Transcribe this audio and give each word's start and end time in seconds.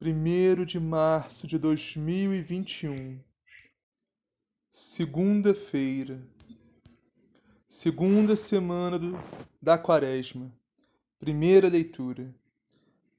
1 0.00 0.64
de 0.64 0.78
março 0.78 1.44
de 1.44 1.58
2021, 1.58 3.18
segunda-feira, 4.70 6.24
segunda 7.66 8.36
semana 8.36 8.96
do, 8.96 9.18
da 9.60 9.76
Quaresma, 9.76 10.56
primeira 11.18 11.68
leitura, 11.68 12.32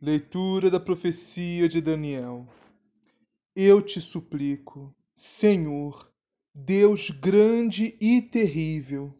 leitura 0.02 0.72
da 0.72 0.80
profecia 0.80 1.68
de 1.68 1.82
Daniel. 1.82 2.48
Eu 3.54 3.82
te 3.82 4.00
suplico, 4.00 4.96
Senhor, 5.14 6.10
Deus 6.56 7.10
grande 7.10 7.98
e 8.00 8.22
terrível, 8.22 9.14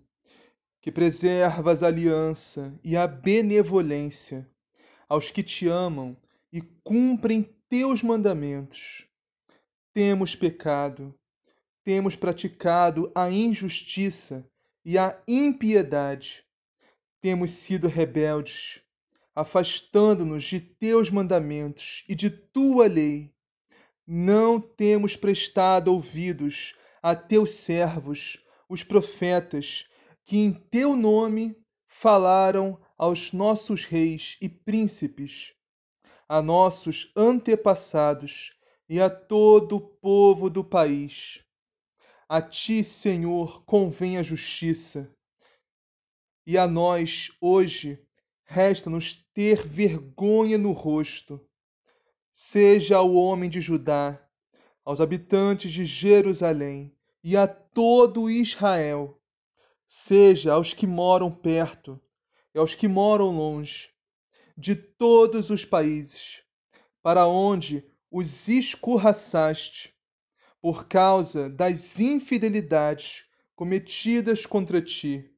que 0.82 0.94
preservas 0.94 1.84
a 1.84 1.88
aliança 1.88 2.74
e 2.82 2.96
a 2.96 3.06
benevolência 3.06 4.50
aos 5.10 5.30
que 5.30 5.44
te 5.44 5.68
amam 5.68 6.16
e 6.52 6.62
cumprem 6.84 7.56
teus 7.70 8.02
mandamentos. 8.02 9.06
Temos 9.94 10.36
pecado, 10.36 11.14
temos 11.84 12.16
praticado 12.16 13.12
a 13.14 13.30
injustiça 13.30 14.50
e 14.84 14.98
a 14.98 15.22
impiedade, 15.28 16.44
temos 17.22 17.52
sido 17.52 17.88
rebeldes, 17.88 18.82
afastando-nos 19.36 20.44
de 20.44 20.60
teus 20.60 21.10
mandamentos 21.10 22.04
e 22.08 22.16
de 22.16 22.30
tua 22.30 22.88
lei. 22.88 23.34
Não 24.06 24.60
temos 24.60 25.16
prestado 25.16 25.94
ouvidos 25.94 26.76
a 27.02 27.16
teus 27.16 27.52
servos, 27.52 28.44
os 28.68 28.84
profetas, 28.84 29.88
que 30.26 30.38
em 30.38 30.52
teu 30.52 30.96
nome 30.96 31.56
falaram 31.88 32.80
aos 32.98 33.32
nossos 33.32 33.86
reis 33.86 34.38
e 34.42 34.50
príncipes 34.50 35.54
a 36.30 36.44
nossos 36.44 37.12
antepassados 37.16 38.54
e 38.88 39.02
a 39.02 39.10
todo 39.10 39.78
o 39.78 39.82
povo 39.82 40.48
do 40.48 40.64
país. 40.64 41.44
A 42.28 42.40
ti, 42.40 42.84
Senhor, 42.84 43.64
convém 43.66 44.18
a 44.18 44.22
justiça, 44.22 45.12
e 46.46 46.56
a 46.56 46.68
nós, 46.68 47.32
hoje, 47.42 48.00
resta-nos 48.44 49.26
ter 49.34 49.68
vergonha 49.68 50.58
no 50.58 50.72
rosto. 50.72 51.44
Seja 52.32 52.98
ao 52.98 53.14
homem 53.16 53.50
de 53.50 53.60
Judá, 53.60 54.24
aos 54.86 55.02
habitantes 55.02 55.72
de 55.72 55.84
Jerusalém 55.84 56.96
e 57.24 57.36
a 57.36 57.48
todo 57.48 58.30
Israel, 58.30 59.20
seja 59.88 60.54
aos 60.54 60.76
que 60.76 60.86
moram 60.86 61.32
perto 61.32 62.00
e 62.54 62.60
aos 62.60 62.76
que 62.76 62.88
moram 62.88 63.36
longe, 63.36 63.90
de 64.60 64.76
todos 64.76 65.50
os 65.50 65.64
países, 65.64 66.44
para 67.02 67.26
onde 67.26 67.82
os 68.12 68.50
escorraçaste, 68.50 69.96
por 70.62 70.86
causa 70.86 71.50
das 71.50 72.02
infidelidades 72.02 73.24
cometidas 73.56 74.46
contra 74.46 74.82
ti. 74.82 75.32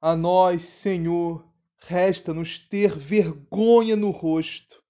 A 0.00 0.16
nós, 0.16 0.62
Senhor, 0.62 1.46
resta-nos 1.76 2.58
ter 2.58 2.98
vergonha 2.98 3.94
no 3.94 4.10
rosto. 4.10 4.82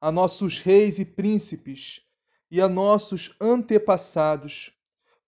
A 0.00 0.12
nossos 0.12 0.60
reis 0.60 1.00
e 1.00 1.04
príncipes 1.04 2.02
e 2.48 2.60
a 2.60 2.68
nossos 2.68 3.34
antepassados, 3.40 4.72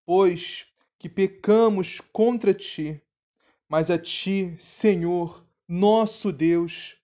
pois 0.06 0.66
que 1.00 1.08
pecamos 1.08 2.00
contra 2.12 2.54
ti. 2.54 3.02
Mas 3.68 3.90
a 3.90 3.98
ti, 3.98 4.54
Senhor, 4.56 5.44
nosso 5.66 6.30
Deus, 6.30 6.99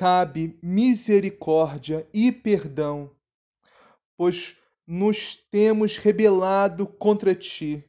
cabe 0.00 0.58
misericórdia 0.62 2.08
e 2.10 2.32
perdão, 2.32 3.10
pois 4.16 4.56
nos 4.86 5.34
temos 5.34 5.98
rebelado 5.98 6.86
contra 6.86 7.34
ti 7.34 7.84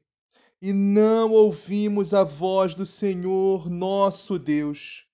e 0.61 0.73
não 0.73 1.31
ouvimos 1.31 2.13
a 2.13 2.25
voz 2.25 2.75
do 2.75 2.85
Senhor 2.85 3.69
nosso 3.69 4.37
Deus, 4.37 5.07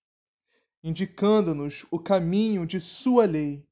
indicando-nos 0.84 1.86
o 1.92 2.00
caminho 2.00 2.66
de 2.66 2.82
Sua 2.82 3.26
lei, 3.26 3.64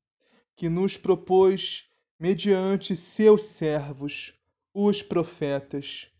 que 0.55 0.69
nos 0.69 0.95
propôs 0.95 1.89
mediante 2.19 2.95
seus 2.95 3.41
servos, 3.41 4.35
os 4.71 5.01
profetas. 5.01 6.11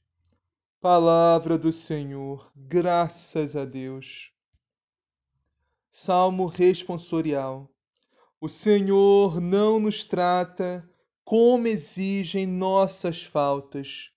Palavra 0.81 1.55
do 1.55 1.71
Senhor, 1.71 2.51
graças 2.55 3.55
a 3.55 3.63
Deus. 3.63 4.34
Salmo 5.97 6.45
responsorial. 6.45 7.71
O 8.41 8.49
Senhor 8.49 9.39
não 9.39 9.79
nos 9.79 10.03
trata 10.03 10.85
como 11.23 11.67
exigem 11.67 12.45
nossas 12.45 13.23
faltas. 13.23 14.11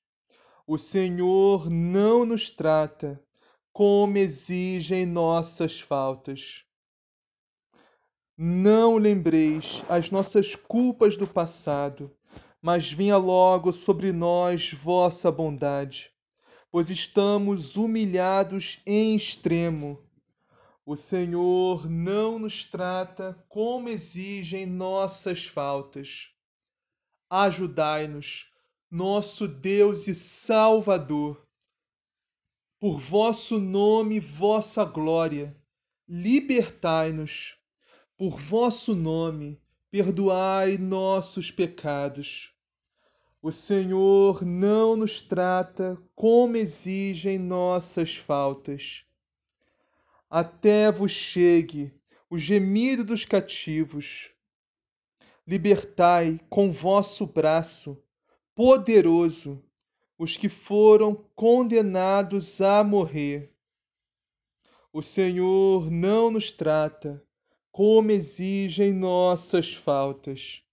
O 0.66 0.76
Senhor 0.76 1.70
não 1.70 2.24
nos 2.24 2.50
trata 2.50 3.22
como 3.72 4.18
exigem 4.18 5.06
nossas 5.06 5.78
faltas. 5.80 6.64
Não 8.36 8.96
lembreis 8.96 9.84
as 9.88 10.10
nossas 10.10 10.56
culpas 10.56 11.16
do 11.16 11.28
passado, 11.28 12.10
mas 12.60 12.90
venha 12.90 13.16
logo 13.16 13.72
sobre 13.72 14.10
nós 14.10 14.72
vossa 14.72 15.30
bondade, 15.30 16.10
pois 16.72 16.90
estamos 16.90 17.76
humilhados 17.76 18.80
em 18.84 19.14
extremo 19.14 20.07
o 20.90 20.96
Senhor 20.96 21.86
não 21.86 22.38
nos 22.38 22.64
trata 22.64 23.38
como 23.46 23.90
exigem 23.90 24.64
nossas 24.64 25.44
faltas. 25.44 26.30
Ajudai-nos, 27.28 28.50
nosso 28.90 29.46
Deus 29.46 30.08
e 30.08 30.14
Salvador. 30.14 31.46
Por 32.80 32.98
vosso 32.98 33.60
nome, 33.60 34.18
vossa 34.18 34.82
glória, 34.82 35.54
libertai-nos. 36.08 37.58
Por 38.16 38.38
vosso 38.38 38.94
nome, 38.94 39.60
perdoai 39.90 40.78
nossos 40.78 41.50
pecados. 41.50 42.50
O 43.42 43.52
Senhor 43.52 44.42
não 44.42 44.96
nos 44.96 45.20
trata 45.20 45.98
como 46.14 46.56
exigem 46.56 47.38
nossas 47.38 48.16
faltas 48.16 49.06
até 50.30 50.90
vos 50.92 51.10
chegue 51.10 51.92
o 52.28 52.36
gemido 52.38 53.04
dos 53.04 53.24
cativos. 53.24 54.30
Libertai 55.46 56.38
com 56.50 56.70
vosso 56.70 57.26
braço 57.26 57.96
poderoso 58.54 59.62
os 60.18 60.36
que 60.36 60.48
foram 60.48 61.14
condenados 61.34 62.60
a 62.60 62.82
morrer. 62.82 63.54
O 64.92 65.02
Senhor 65.02 65.90
não 65.90 66.30
nos 66.30 66.50
trata 66.50 67.22
como 67.70 68.10
exigem 68.10 68.92
nossas 68.92 69.72
faltas. 69.72 70.64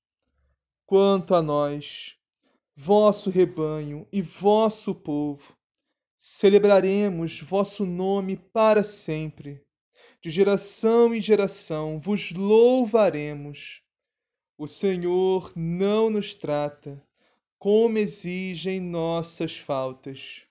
Quanto 0.86 1.36
a 1.36 1.42
nós, 1.42 2.18
vosso 2.76 3.30
rebanho 3.30 4.08
e 4.12 4.22
vosso 4.22 4.96
povo, 4.96 5.56
celebraremos 6.28 7.40
vosso 7.40 7.86
nome 7.86 8.36
para 8.36 8.82
sempre. 8.82 9.62
De 10.20 10.32
geração 10.32 11.14
em 11.14 11.22
geração 11.22 12.00
vos 12.00 12.32
louvaremos. 12.32 13.84
O 14.58 14.68
Senhor 14.68 15.54
não 15.56 16.10
nos 16.10 16.34
trata 16.34 17.00
como 17.60 18.00
exigem 18.00 18.80
nossas 18.80 19.56
faltas. 19.56 20.48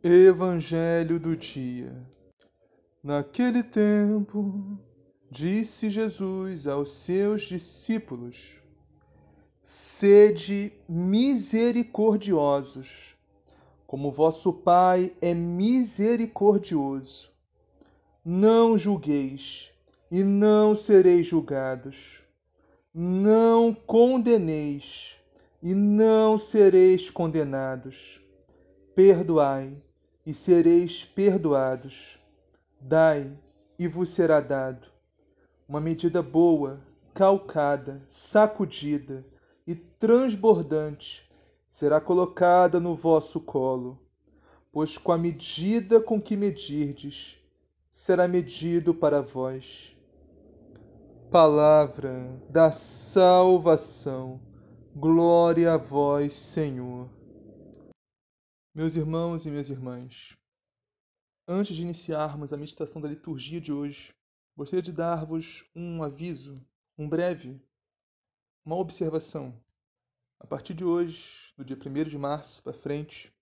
Evangelho 0.00 1.18
do 1.18 1.36
dia. 1.36 2.00
Naquele 3.02 3.64
tempo, 3.64 4.78
disse 5.32 5.90
Jesus 5.90 6.68
aos 6.68 6.90
seus 6.90 7.42
discípulos: 7.42 8.63
Sede 9.66 10.74
misericordiosos, 10.86 13.16
como 13.86 14.12
vosso 14.12 14.52
Pai 14.52 15.16
é 15.22 15.32
misericordioso. 15.32 17.30
Não 18.22 18.76
julgueis, 18.76 19.72
e 20.10 20.22
não 20.22 20.76
sereis 20.76 21.26
julgados. 21.26 22.22
Não 22.92 23.72
condeneis, 23.72 25.16
e 25.62 25.74
não 25.74 26.36
sereis 26.36 27.08
condenados. 27.08 28.20
Perdoai, 28.94 29.82
e 30.26 30.34
sereis 30.34 31.06
perdoados. 31.06 32.18
Dai, 32.78 33.34
e 33.78 33.88
vos 33.88 34.10
será 34.10 34.40
dado. 34.40 34.88
Uma 35.66 35.80
medida 35.80 36.22
boa, 36.22 36.82
calcada, 37.14 38.02
sacudida 38.06 39.24
e 39.66 39.74
transbordante 39.74 41.28
será 41.68 42.00
colocada 42.00 42.78
no 42.78 42.94
vosso 42.94 43.40
colo, 43.40 43.98
pois 44.70 44.98
com 44.98 45.12
a 45.12 45.18
medida 45.18 46.00
com 46.00 46.20
que 46.20 46.36
medirdes, 46.36 47.38
será 47.90 48.28
medido 48.28 48.94
para 48.94 49.22
vós. 49.22 49.96
Palavra 51.30 52.40
da 52.48 52.70
salvação. 52.70 54.40
Glória 54.94 55.72
a 55.72 55.76
vós, 55.76 56.32
Senhor. 56.32 57.08
Meus 58.74 58.94
irmãos 58.94 59.44
e 59.44 59.50
minhas 59.50 59.70
irmãs, 59.70 60.36
antes 61.46 61.74
de 61.74 61.82
iniciarmos 61.82 62.52
a 62.52 62.56
meditação 62.56 63.00
da 63.00 63.08
liturgia 63.08 63.60
de 63.60 63.72
hoje, 63.72 64.12
gostaria 64.56 64.82
de 64.82 64.92
dar-vos 64.92 65.64
um 65.74 66.02
aviso, 66.02 66.54
um 66.96 67.08
breve, 67.08 67.60
uma 68.64 68.76
observação. 68.76 69.54
A 70.40 70.46
partir 70.46 70.74
de 70.74 70.84
hoje, 70.84 71.52
do 71.56 71.64
dia 71.64 71.76
1 71.76 72.08
de 72.08 72.18
março 72.18 72.62
para 72.62 72.72
frente, 72.72 73.32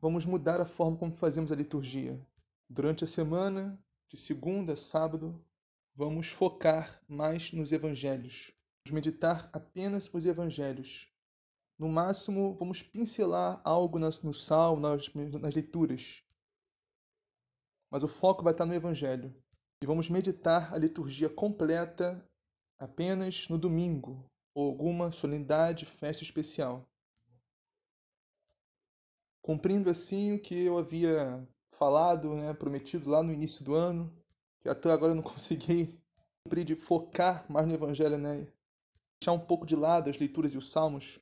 vamos 0.00 0.24
mudar 0.24 0.60
a 0.60 0.66
forma 0.66 0.96
como 0.96 1.12
fazemos 1.12 1.52
a 1.52 1.56
liturgia. 1.56 2.20
Durante 2.68 3.04
a 3.04 3.06
semana, 3.06 3.78
de 4.08 4.16
segunda 4.16 4.72
a 4.72 4.76
sábado, 4.76 5.44
vamos 5.94 6.28
focar 6.28 7.02
mais 7.08 7.52
nos 7.52 7.72
evangelhos. 7.72 8.52
Vamos 8.84 8.94
meditar 8.94 9.50
apenas 9.52 10.12
os 10.12 10.26
evangelhos 10.26 11.12
no 11.78 11.88
máximo, 11.88 12.54
vamos 12.54 12.82
pincelar 12.82 13.60
algo 13.64 13.98
no 13.98 14.32
salmo, 14.32 14.80
nas, 14.80 15.12
nas 15.12 15.54
leituras. 15.54 16.22
Mas 17.90 18.04
o 18.04 18.08
foco 18.08 18.44
vai 18.44 18.52
estar 18.52 18.64
no 18.64 18.74
Evangelho. 18.74 19.34
E 19.82 19.86
vamos 19.86 20.08
meditar 20.08 20.72
a 20.72 20.78
liturgia 20.78 21.28
completa 21.28 22.24
apenas 22.84 23.48
no 23.48 23.56
domingo 23.56 24.22
ou 24.54 24.68
alguma 24.68 25.10
solenidade, 25.10 25.86
festa 25.86 26.22
especial. 26.22 26.86
Cumprindo 29.42 29.88
assim 29.88 30.34
o 30.34 30.38
que 30.38 30.54
eu 30.64 30.78
havia 30.78 31.46
falado, 31.72 32.34
né, 32.34 32.52
prometido 32.52 33.10
lá 33.10 33.22
no 33.22 33.32
início 33.32 33.64
do 33.64 33.74
ano, 33.74 34.12
que 34.60 34.68
até 34.68 34.90
agora 34.90 35.12
eu 35.12 35.16
não 35.16 35.22
consegui 35.24 35.98
cumprir 36.44 36.64
de 36.64 36.76
focar 36.76 37.50
mais 37.50 37.66
no 37.66 37.74
Evangelho, 37.74 38.18
né? 38.18 38.46
Deixar 39.20 39.32
um 39.32 39.40
pouco 39.40 39.66
de 39.66 39.74
lado 39.74 40.10
as 40.10 40.18
leituras 40.18 40.52
e 40.52 40.58
os 40.58 40.70
salmos 40.70 41.18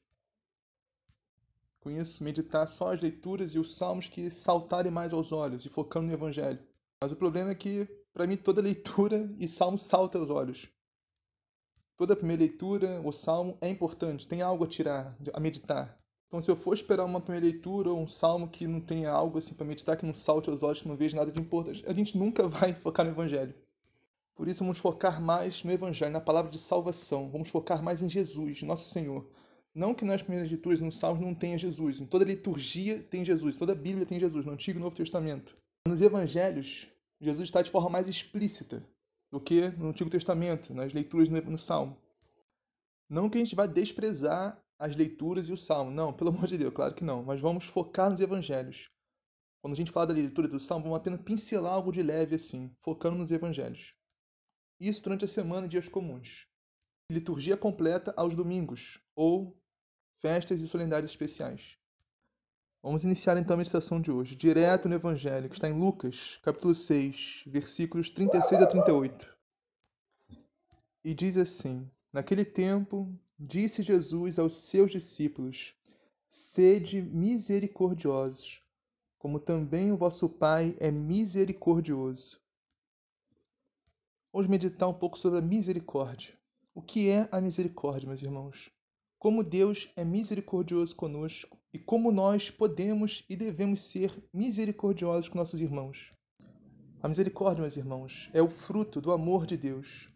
com 1.80 1.90
isso, 1.90 2.22
meditar 2.22 2.66
só 2.66 2.92
as 2.92 3.00
leituras 3.00 3.54
e 3.54 3.58
os 3.58 3.76
salmos 3.76 4.08
que 4.08 4.30
saltarem 4.30 4.92
mais 4.92 5.12
aos 5.12 5.32
olhos 5.32 5.64
e 5.64 5.68
focando 5.68 6.08
no 6.08 6.12
Evangelho. 6.12 6.64
Mas 7.00 7.10
o 7.12 7.16
problema 7.16 7.50
é 7.50 7.54
que, 7.54 7.88
para 8.12 8.26
mim, 8.26 8.36
toda 8.36 8.60
leitura 8.60 9.32
e 9.38 9.48
salmo 9.48 9.78
salta 9.78 10.18
aos 10.18 10.30
olhos. 10.30 10.68
Toda 12.02 12.16
primeira 12.16 12.42
leitura 12.42 13.00
ou 13.04 13.12
salmo 13.12 13.56
é 13.60 13.68
importante, 13.70 14.26
tem 14.26 14.42
algo 14.42 14.64
a 14.64 14.66
tirar, 14.66 15.16
a 15.32 15.38
meditar. 15.38 15.96
Então, 16.26 16.42
se 16.42 16.50
eu 16.50 16.56
for 16.56 16.74
esperar 16.74 17.04
uma 17.04 17.20
primeira 17.20 17.46
leitura 17.46 17.90
ou 17.90 18.00
um 18.00 18.08
salmo 18.08 18.48
que 18.48 18.66
não 18.66 18.80
tenha 18.80 19.08
algo 19.08 19.38
assim 19.38 19.54
para 19.54 19.64
meditar, 19.64 19.96
que 19.96 20.04
não 20.04 20.12
salte 20.12 20.50
aos 20.50 20.64
olhos, 20.64 20.80
que 20.80 20.88
não 20.88 20.96
veja 20.96 21.16
nada 21.16 21.30
de 21.30 21.40
importante, 21.40 21.84
a 21.86 21.92
gente 21.92 22.18
nunca 22.18 22.42
vai 22.50 22.74
focar 22.74 23.06
no 23.06 23.12
Evangelho. 23.12 23.54
Por 24.34 24.48
isso, 24.48 24.64
vamos 24.64 24.78
focar 24.78 25.22
mais 25.22 25.62
no 25.62 25.70
Evangelho, 25.70 26.10
na 26.10 26.20
palavra 26.20 26.50
de 26.50 26.58
salvação. 26.58 27.30
Vamos 27.30 27.48
focar 27.50 27.80
mais 27.80 28.02
em 28.02 28.08
Jesus, 28.08 28.64
nosso 28.64 28.90
Senhor. 28.90 29.24
Não 29.72 29.94
que 29.94 30.04
nas 30.04 30.22
primeiras 30.22 30.50
leituras, 30.50 30.80
nos 30.80 30.98
Salmos, 30.98 31.20
não 31.20 31.36
tenha 31.36 31.56
Jesus. 31.56 32.00
Em 32.00 32.06
toda 32.06 32.24
liturgia 32.24 32.98
tem 32.98 33.24
Jesus, 33.24 33.56
toda 33.56 33.76
Bíblia 33.76 34.04
tem 34.04 34.18
Jesus, 34.18 34.44
no 34.44 34.50
Antigo 34.50 34.80
e 34.80 34.82
Novo 34.82 34.96
Testamento. 34.96 35.54
Nos 35.86 36.00
Evangelhos, 36.00 36.88
Jesus 37.20 37.46
está 37.46 37.62
de 37.62 37.70
forma 37.70 37.90
mais 37.90 38.08
explícita 38.08 38.82
do 39.32 39.40
que 39.40 39.70
no 39.70 39.88
Antigo 39.88 40.10
Testamento, 40.10 40.74
nas 40.74 40.92
leituras 40.92 41.30
no 41.30 41.56
Salmo. 41.56 41.96
Não 43.08 43.30
que 43.30 43.38
a 43.38 43.40
gente 43.40 43.56
vá 43.56 43.64
desprezar 43.66 44.62
as 44.78 44.94
leituras 44.94 45.48
e 45.48 45.52
o 45.54 45.56
Salmo, 45.56 45.90
não, 45.90 46.12
pelo 46.12 46.28
amor 46.28 46.46
de 46.46 46.58
Deus, 46.58 46.74
claro 46.74 46.94
que 46.94 47.02
não, 47.02 47.22
mas 47.22 47.40
vamos 47.40 47.64
focar 47.64 48.10
nos 48.10 48.20
Evangelhos. 48.20 48.90
Quando 49.62 49.72
a 49.72 49.76
gente 49.76 49.90
fala 49.90 50.08
da 50.08 50.14
leitura 50.14 50.46
do 50.48 50.60
Salmo, 50.60 50.84
vamos 50.84 50.98
apenas 50.98 51.22
pincelar 51.22 51.72
algo 51.72 51.90
de 51.90 52.02
leve 52.02 52.34
assim, 52.34 52.70
focando 52.82 53.16
nos 53.16 53.30
Evangelhos. 53.30 53.94
Isso 54.78 55.02
durante 55.02 55.24
a 55.24 55.28
semana 55.28 55.66
e 55.66 55.70
dias 55.70 55.88
comuns. 55.88 56.46
Liturgia 57.10 57.56
completa 57.56 58.12
aos 58.16 58.34
domingos, 58.34 59.00
ou 59.14 59.56
festas 60.20 60.60
e 60.60 60.68
solenidades 60.68 61.10
especiais. 61.10 61.78
Vamos 62.82 63.04
iniciar 63.04 63.36
então 63.36 63.54
a 63.54 63.58
meditação 63.58 64.00
de 64.00 64.10
hoje, 64.10 64.34
direto 64.34 64.88
no 64.88 64.96
Evangelho, 64.96 65.48
que 65.48 65.54
está 65.54 65.68
em 65.68 65.78
Lucas, 65.78 66.40
capítulo 66.42 66.74
6, 66.74 67.44
versículos 67.46 68.10
36 68.10 68.60
a 68.60 68.66
38. 68.66 69.38
E 71.04 71.14
diz 71.14 71.36
assim: 71.36 71.88
Naquele 72.12 72.44
tempo, 72.44 73.08
disse 73.38 73.84
Jesus 73.84 74.36
aos 74.36 74.54
seus 74.54 74.90
discípulos: 74.90 75.76
Sede 76.26 77.00
misericordiosos, 77.00 78.60
como 79.16 79.38
também 79.38 79.92
o 79.92 79.96
vosso 79.96 80.28
Pai 80.28 80.76
é 80.80 80.90
misericordioso. 80.90 82.40
Vamos 84.32 84.48
meditar 84.48 84.88
um 84.88 84.94
pouco 84.94 85.16
sobre 85.16 85.38
a 85.38 85.42
misericórdia. 85.42 86.34
O 86.74 86.82
que 86.82 87.08
é 87.08 87.28
a 87.30 87.40
misericórdia, 87.40 88.08
meus 88.08 88.22
irmãos? 88.22 88.72
como 89.22 89.44
Deus 89.44 89.88
é 89.94 90.04
misericordioso 90.04 90.96
conosco 90.96 91.56
e 91.72 91.78
como 91.78 92.12
nós 92.12 92.50
podemos 92.50 93.24
e 93.28 93.34
devemos 93.34 93.80
ser 93.80 94.12
misericordiosos 94.32 95.28
com 95.28 95.38
nossos 95.38 95.60
irmãos. 95.60 96.10
A 97.02 97.08
misericórdia, 97.08 97.62
meus 97.62 97.76
irmãos, 97.76 98.30
é 98.32 98.42
o 98.42 98.48
fruto 98.48 99.00
do 99.00 99.10
amor 99.10 99.46
de 99.46 99.56
Deus. 99.56 100.08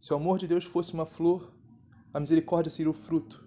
Se 0.00 0.12
o 0.12 0.16
amor 0.16 0.38
de 0.38 0.46
Deus 0.46 0.64
fosse 0.64 0.92
uma 0.92 1.06
flor, 1.06 1.54
a 2.12 2.20
misericórdia 2.20 2.70
seria 2.70 2.90
o 2.90 2.94
fruto. 2.94 3.46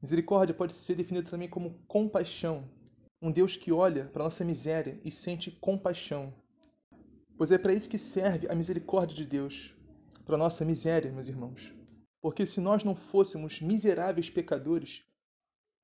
Misericórdia 0.00 0.54
pode 0.54 0.72
ser 0.72 0.94
definida 0.94 1.28
também 1.28 1.48
como 1.48 1.74
compaixão, 1.88 2.64
um 3.20 3.32
Deus 3.32 3.56
que 3.56 3.72
olha 3.72 4.04
para 4.06 4.24
nossa 4.24 4.44
miséria 4.44 5.00
e 5.04 5.10
sente 5.10 5.50
compaixão. 5.50 6.32
Pois 7.36 7.50
é 7.50 7.58
para 7.58 7.72
isso 7.72 7.88
que 7.88 7.98
serve 7.98 8.48
a 8.48 8.54
misericórdia 8.54 9.16
de 9.16 9.26
Deus, 9.26 9.74
para 10.24 10.36
nossa 10.36 10.64
miséria, 10.64 11.10
meus 11.10 11.28
irmãos. 11.28 11.74
Porque 12.20 12.46
se 12.46 12.60
nós 12.60 12.84
não 12.84 12.94
fôssemos 12.94 13.60
miseráveis 13.60 14.30
pecadores, 14.30 15.04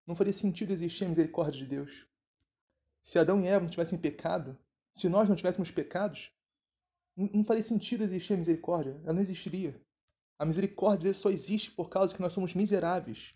não 0.07 0.15
faria 0.15 0.33
sentido 0.33 0.73
existir 0.73 1.05
a 1.05 1.09
misericórdia 1.09 1.61
de 1.61 1.67
Deus. 1.67 2.07
Se 3.03 3.19
Adão 3.19 3.41
e 3.41 3.47
Eva 3.47 3.65
não 3.65 3.71
tivessem 3.71 3.99
pecado, 3.99 4.59
se 4.95 5.09
nós 5.09 5.29
não 5.29 5.37
tivéssemos 5.37 5.71
pecados, 5.71 6.33
não 7.17 7.45
faria 7.45 7.63
sentido 7.63 8.03
existir 8.03 8.35
a 8.35 8.37
misericórdia, 8.37 9.01
ela 9.05 9.13
não 9.13 9.21
existiria. 9.21 9.81
A 10.39 10.45
misericórdia 10.45 11.13
só 11.15 11.31
existe 11.31 11.71
por 11.71 11.89
causa 11.89 12.15
que 12.15 12.21
nós 12.21 12.33
somos 12.33 12.55
miseráveis. 12.55 13.33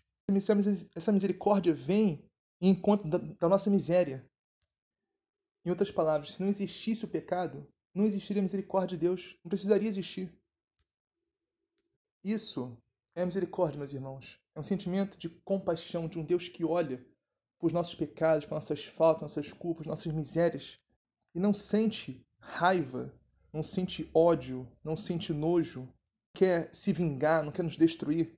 Essa 0.95 1.11
misericórdia 1.11 1.73
vem 1.73 2.23
em 2.61 2.69
encontro 2.69 3.09
da 3.09 3.49
nossa 3.49 3.69
miséria. 3.69 4.29
Em 5.65 5.69
outras 5.69 5.89
palavras, 5.89 6.33
se 6.33 6.41
não 6.41 6.49
existisse 6.49 7.05
o 7.05 7.07
pecado, 7.07 7.67
não 7.93 8.05
existiria 8.05 8.41
a 8.41 8.43
misericórdia 8.43 8.97
de 8.97 9.05
Deus, 9.05 9.37
não 9.43 9.49
precisaria 9.49 9.87
existir. 9.87 10.31
Isso 12.23 12.77
é 13.15 13.21
a 13.21 13.25
misericórdia, 13.25 13.77
meus 13.77 13.93
irmãos. 13.93 14.39
É 14.55 14.59
um 14.59 14.63
sentimento 14.63 15.17
de 15.17 15.29
compaixão 15.29 16.07
de 16.07 16.19
um 16.19 16.23
Deus 16.23 16.47
que 16.47 16.63
olha 16.63 17.05
por 17.57 17.67
os 17.67 17.73
nossos 17.73 17.95
pecados, 17.95 18.45
por 18.45 18.55
nossas 18.55 18.85
faltas, 18.85 19.21
nossas 19.21 19.51
culpas, 19.51 19.85
nossas 19.85 20.13
misérias 20.13 20.77
e 21.33 21.39
não 21.39 21.53
sente 21.53 22.25
raiva, 22.39 23.13
não 23.51 23.61
sente 23.61 24.09
ódio, 24.13 24.67
não 24.83 24.95
sente 24.95 25.33
nojo, 25.33 25.87
quer 26.33 26.73
se 26.73 26.93
vingar, 26.93 27.43
não 27.43 27.51
quer 27.51 27.63
nos 27.63 27.77
destruir. 27.77 28.37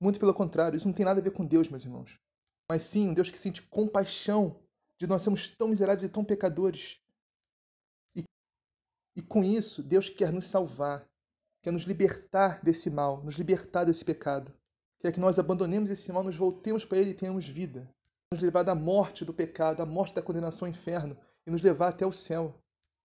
Muito 0.00 0.18
pelo 0.18 0.34
contrário, 0.34 0.76
isso 0.76 0.86
não 0.86 0.94
tem 0.94 1.04
nada 1.04 1.20
a 1.20 1.22
ver 1.22 1.32
com 1.32 1.44
Deus, 1.44 1.68
meus 1.68 1.84
irmãos. 1.84 2.18
Mas 2.68 2.82
sim 2.82 3.08
um 3.08 3.14
Deus 3.14 3.30
que 3.30 3.38
sente 3.38 3.62
compaixão 3.62 4.60
de 4.98 5.06
nós 5.06 5.22
sermos 5.22 5.48
tão 5.48 5.68
miseráveis 5.68 6.04
e 6.04 6.08
tão 6.08 6.24
pecadores. 6.24 7.00
E, 8.14 8.24
e 9.16 9.22
com 9.22 9.42
isso, 9.42 9.82
Deus 9.82 10.08
quer 10.08 10.32
nos 10.32 10.46
salvar, 10.46 11.08
quer 11.62 11.72
nos 11.72 11.84
libertar 11.84 12.62
desse 12.62 12.90
mal, 12.90 13.22
nos 13.22 13.36
libertar 13.36 13.84
desse 13.84 14.04
pecado. 14.04 14.52
Quer 15.00 15.12
que 15.12 15.20
nós 15.20 15.38
abandonemos 15.38 15.90
esse 15.90 16.12
mal, 16.12 16.22
nos 16.22 16.36
voltemos 16.36 16.84
para 16.84 16.98
Ele 16.98 17.10
e 17.10 17.14
tenhamos 17.14 17.46
vida. 17.46 17.88
Nos 18.32 18.42
levar 18.42 18.62
da 18.62 18.74
morte 18.74 19.24
do 19.24 19.32
pecado, 19.32 19.78
da 19.78 19.86
morte 19.86 20.14
da 20.14 20.22
condenação 20.22 20.66
ao 20.66 20.70
inferno 20.70 21.16
e 21.46 21.50
nos 21.50 21.62
levar 21.62 21.88
até 21.88 22.06
o 22.06 22.12
céu. 22.12 22.60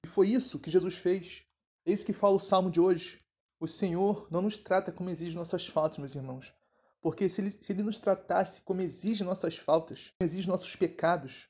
E 0.06 0.08
foi 0.08 0.30
isso 0.30 0.60
que 0.60 0.70
Jesus 0.70 0.96
fez. 0.96 1.46
É 1.86 1.92
isso 1.92 2.06
que 2.06 2.14
fala 2.14 2.36
o 2.36 2.40
salmo 2.40 2.70
de 2.70 2.80
hoje. 2.80 3.18
O 3.60 3.68
Senhor 3.68 4.28
não 4.30 4.42
nos 4.42 4.58
trata 4.58 4.92
como 4.92 5.10
exige 5.10 5.36
nossas 5.36 5.68
faltas, 5.68 5.98
meus 5.98 6.16
irmãos. 6.16 6.54
Porque 7.02 7.30
se 7.30 7.42
ele, 7.42 7.58
se 7.62 7.72
ele 7.72 7.84
nos 7.84 8.00
tratasse 8.00 8.62
como 8.62 8.82
exige 8.82 9.24
nossas 9.24 9.58
faltas, 9.58 10.12
como 10.18 10.28
exige 10.28 10.48
nossos 10.48 10.76
pecados, 10.76 11.48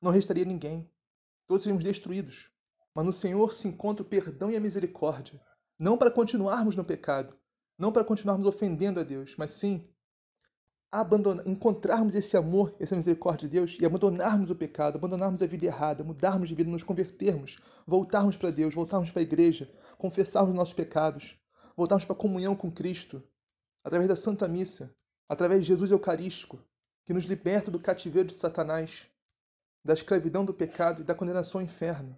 não 0.00 0.10
restaria 0.10 0.44
ninguém. 0.44 0.90
Todos 1.46 1.62
seríamos 1.62 1.84
destruídos. 1.84 2.50
Mas 2.94 3.04
no 3.04 3.12
Senhor 3.12 3.52
se 3.52 3.68
encontra 3.68 4.02
o 4.02 4.08
perdão 4.08 4.50
e 4.50 4.56
a 4.56 4.60
misericórdia. 4.60 5.40
Não 5.78 5.98
para 5.98 6.10
continuarmos 6.10 6.74
no 6.74 6.84
pecado, 6.84 7.34
não 7.78 7.92
para 7.92 8.04
continuarmos 8.04 8.46
ofendendo 8.46 8.98
a 8.98 9.02
Deus, 9.02 9.34
mas 9.36 9.52
sim 9.52 9.86
abandonar, 10.90 11.46
encontrarmos 11.46 12.14
esse 12.14 12.36
amor, 12.36 12.74
essa 12.80 12.96
misericórdia 12.96 13.46
de 13.46 13.54
Deus 13.54 13.76
e 13.78 13.84
abandonarmos 13.84 14.48
o 14.50 14.56
pecado, 14.56 14.96
abandonarmos 14.96 15.42
a 15.42 15.46
vida 15.46 15.66
errada, 15.66 16.02
mudarmos 16.02 16.48
de 16.48 16.54
vida, 16.54 16.70
nos 16.70 16.82
convertermos, 16.82 17.58
voltarmos 17.86 18.36
para 18.36 18.50
Deus, 18.50 18.74
voltarmos 18.74 19.10
para 19.10 19.20
a 19.20 19.22
igreja, 19.22 19.70
confessarmos 19.98 20.54
nossos 20.54 20.72
pecados, 20.72 21.38
voltarmos 21.76 22.04
para 22.04 22.16
a 22.16 22.18
comunhão 22.18 22.56
com 22.56 22.70
Cristo, 22.70 23.22
através 23.84 24.08
da 24.08 24.16
Santa 24.16 24.48
Missa, 24.48 24.94
através 25.28 25.60
de 25.60 25.68
Jesus 25.68 25.90
Eucarístico, 25.90 26.58
que 27.04 27.12
nos 27.12 27.24
liberta 27.24 27.70
do 27.70 27.78
cativeiro 27.78 28.28
de 28.28 28.34
Satanás, 28.34 29.06
da 29.84 29.92
escravidão 29.92 30.44
do 30.44 30.54
pecado 30.54 31.02
e 31.02 31.04
da 31.04 31.14
condenação 31.14 31.60
ao 31.60 31.64
inferno. 31.64 32.16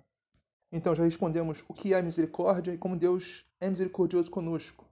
Então, 0.71 0.95
já 0.95 1.03
respondemos 1.03 1.65
o 1.69 1.75
que 1.75 1.93
é 1.93 2.01
misericórdia 2.01 2.73
e 2.73 2.79
como 2.79 2.97
Deus 2.97 3.45
é 3.61 3.69
misericordioso 3.69 4.31
conosco. 4.31 4.87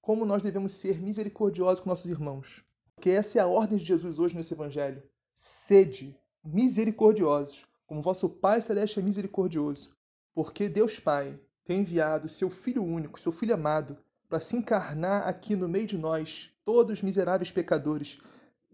Como 0.00 0.24
nós 0.24 0.42
devemos 0.42 0.72
ser 0.72 1.00
misericordiosos 1.00 1.80
com 1.80 1.90
nossos 1.90 2.10
irmãos. 2.10 2.64
Porque 2.94 3.10
essa 3.10 3.38
é 3.38 3.42
a 3.42 3.46
ordem 3.46 3.78
de 3.78 3.84
Jesus 3.84 4.18
hoje 4.18 4.36
nesse 4.36 4.54
Evangelho. 4.54 5.02
Sede 5.34 6.16
misericordiosos, 6.44 7.64
como 7.86 8.02
vosso 8.02 8.28
Pai 8.28 8.60
Celeste 8.60 8.98
é 8.98 9.02
misericordioso. 9.02 9.96
Porque 10.34 10.68
Deus 10.68 10.98
Pai 10.98 11.38
tem 11.64 11.80
enviado 11.80 12.28
seu 12.28 12.50
Filho 12.50 12.82
único, 12.82 13.18
seu 13.18 13.32
Filho 13.32 13.54
amado, 13.54 13.98
para 14.28 14.40
se 14.40 14.56
encarnar 14.56 15.28
aqui 15.28 15.54
no 15.54 15.68
meio 15.68 15.86
de 15.86 15.98
nós, 15.98 16.50
todos 16.64 17.02
miseráveis 17.02 17.50
pecadores, 17.50 18.18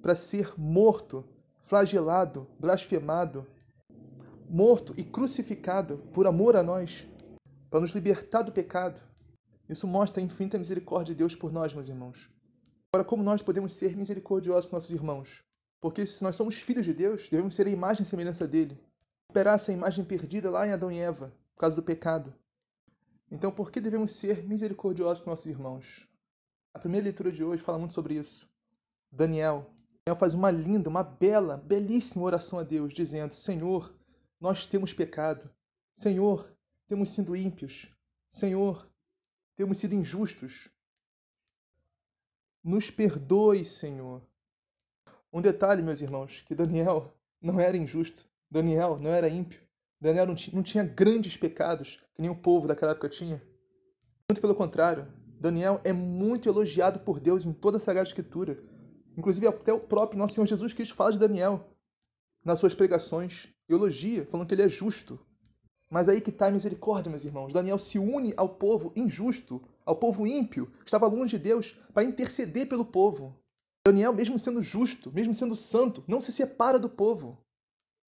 para 0.00 0.14
ser 0.14 0.52
morto, 0.56 1.24
flagelado, 1.64 2.46
blasfemado, 2.58 3.46
morto 4.48 4.94
e 4.96 5.04
crucificado 5.04 5.98
por 6.12 6.26
amor 6.26 6.56
a 6.56 6.62
nós, 6.62 7.06
para 7.70 7.80
nos 7.80 7.90
libertar 7.90 8.42
do 8.42 8.52
pecado. 8.52 9.00
Isso 9.68 9.86
mostra 9.86 10.22
a 10.22 10.24
infinita 10.24 10.58
misericórdia 10.58 11.14
de 11.14 11.18
Deus 11.18 11.34
por 11.34 11.52
nós, 11.52 11.74
meus 11.74 11.88
irmãos. 11.88 12.30
Agora, 12.92 13.06
como 13.06 13.22
nós 13.22 13.42
podemos 13.42 13.74
ser 13.74 13.96
misericordiosos 13.96 14.66
com 14.66 14.76
nossos 14.76 14.90
irmãos? 14.90 15.44
Porque 15.80 16.06
se 16.06 16.22
nós 16.22 16.36
somos 16.36 16.56
filhos 16.56 16.86
de 16.86 16.94
Deus, 16.94 17.28
devemos 17.28 17.54
ser 17.54 17.66
a 17.66 17.70
imagem 17.70 18.02
e 18.02 18.06
semelhança 18.06 18.48
dele. 18.48 18.80
Recuperar 19.28 19.56
essa 19.56 19.72
imagem 19.72 20.04
perdida 20.04 20.50
lá 20.50 20.66
em 20.66 20.72
Adão 20.72 20.90
e 20.90 20.98
Eva, 20.98 21.32
por 21.54 21.60
causa 21.60 21.76
do 21.76 21.82
pecado. 21.82 22.34
Então, 23.30 23.50
por 23.50 23.70
que 23.70 23.80
devemos 23.80 24.12
ser 24.12 24.42
misericordiosos 24.42 25.22
com 25.22 25.30
nossos 25.30 25.46
irmãos? 25.46 26.08
A 26.72 26.78
primeira 26.78 27.04
leitura 27.04 27.30
de 27.30 27.44
hoje 27.44 27.62
fala 27.62 27.78
muito 27.78 27.92
sobre 27.92 28.14
isso. 28.14 28.50
Daniel. 29.12 29.70
Daniel 30.06 30.18
faz 30.18 30.32
uma 30.32 30.50
linda, 30.50 30.88
uma 30.88 31.02
bela, 31.02 31.58
belíssima 31.58 32.24
oração 32.24 32.58
a 32.58 32.62
Deus, 32.62 32.94
dizendo: 32.94 33.34
Senhor, 33.34 33.94
nós 34.40 34.64
temos 34.64 34.94
pecado. 34.94 35.50
Senhor, 35.94 36.50
temos 36.88 37.10
sido 37.10 37.36
ímpios. 37.36 37.86
Senhor, 38.28 38.90
temos 39.54 39.78
sido 39.78 39.94
injustos. 39.94 40.68
Nos 42.64 42.90
perdoe, 42.90 43.64
Senhor. 43.64 44.22
Um 45.32 45.40
detalhe, 45.40 45.82
meus 45.82 46.00
irmãos, 46.00 46.42
que 46.46 46.54
Daniel 46.54 47.14
não 47.40 47.60
era 47.60 47.76
injusto. 47.76 48.26
Daniel 48.50 48.98
não 48.98 49.10
era 49.10 49.28
ímpio. 49.28 49.60
Daniel 50.00 50.26
não, 50.26 50.34
não 50.52 50.62
tinha 50.62 50.84
grandes 50.84 51.36
pecados, 51.36 51.96
que 52.14 52.22
nem 52.22 52.30
o 52.30 52.36
povo 52.36 52.66
daquela 52.66 52.92
época 52.92 53.08
tinha. 53.08 53.42
Muito 54.28 54.40
pelo 54.40 54.54
contrário, 54.54 55.06
Daniel 55.38 55.80
é 55.84 55.92
muito 55.92 56.48
elogiado 56.48 57.00
por 57.00 57.20
Deus 57.20 57.44
em 57.44 57.52
toda 57.52 57.76
a 57.76 57.80
Sagrada 57.80 58.08
Escritura. 58.08 58.62
Inclusive, 59.16 59.46
até 59.46 59.72
o 59.72 59.80
próprio 59.80 60.18
nosso 60.18 60.34
Senhor 60.34 60.46
Jesus 60.46 60.72
Cristo 60.72 60.94
fala 60.94 61.12
de 61.12 61.18
Daniel 61.18 61.68
nas 62.44 62.58
suas 62.58 62.74
pregações. 62.74 63.48
Elogia, 63.68 64.24
falando 64.26 64.46
que 64.46 64.54
ele 64.54 64.62
é 64.62 64.68
justo. 64.68 65.18
Mas 65.90 66.08
aí 66.08 66.20
que 66.20 66.30
está 66.30 66.46
a 66.46 66.50
misericórdia, 66.50 67.10
meus 67.10 67.24
irmãos. 67.24 67.52
Daniel 67.52 67.78
se 67.78 67.98
une 67.98 68.34
ao 68.36 68.48
povo 68.48 68.92
injusto, 68.94 69.62
ao 69.84 69.96
povo 69.96 70.26
ímpio, 70.26 70.66
que 70.66 70.86
estava 70.86 71.06
longe 71.06 71.36
de 71.36 71.42
Deus, 71.42 71.78
para 71.94 72.04
interceder 72.04 72.68
pelo 72.68 72.84
povo. 72.84 73.34
Daniel, 73.86 74.12
mesmo 74.12 74.38
sendo 74.38 74.60
justo, 74.60 75.10
mesmo 75.10 75.34
sendo 75.34 75.56
santo, 75.56 76.04
não 76.06 76.20
se 76.20 76.30
separa 76.30 76.78
do 76.78 76.90
povo. 76.90 77.38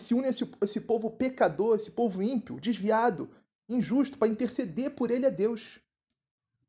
Se 0.01 0.15
une 0.15 0.27
a 0.27 0.31
esse, 0.31 0.51
esse 0.63 0.81
povo 0.81 1.11
pecador, 1.11 1.77
esse 1.77 1.91
povo 1.91 2.23
ímpio, 2.23 2.61
desviado, 2.61 3.31
injusto, 3.69 4.19
para 4.19 4.29
interceder 4.29 4.95
por 4.95 5.11
ele 5.11 5.27
a 5.27 5.31
Deus. 5.31 5.81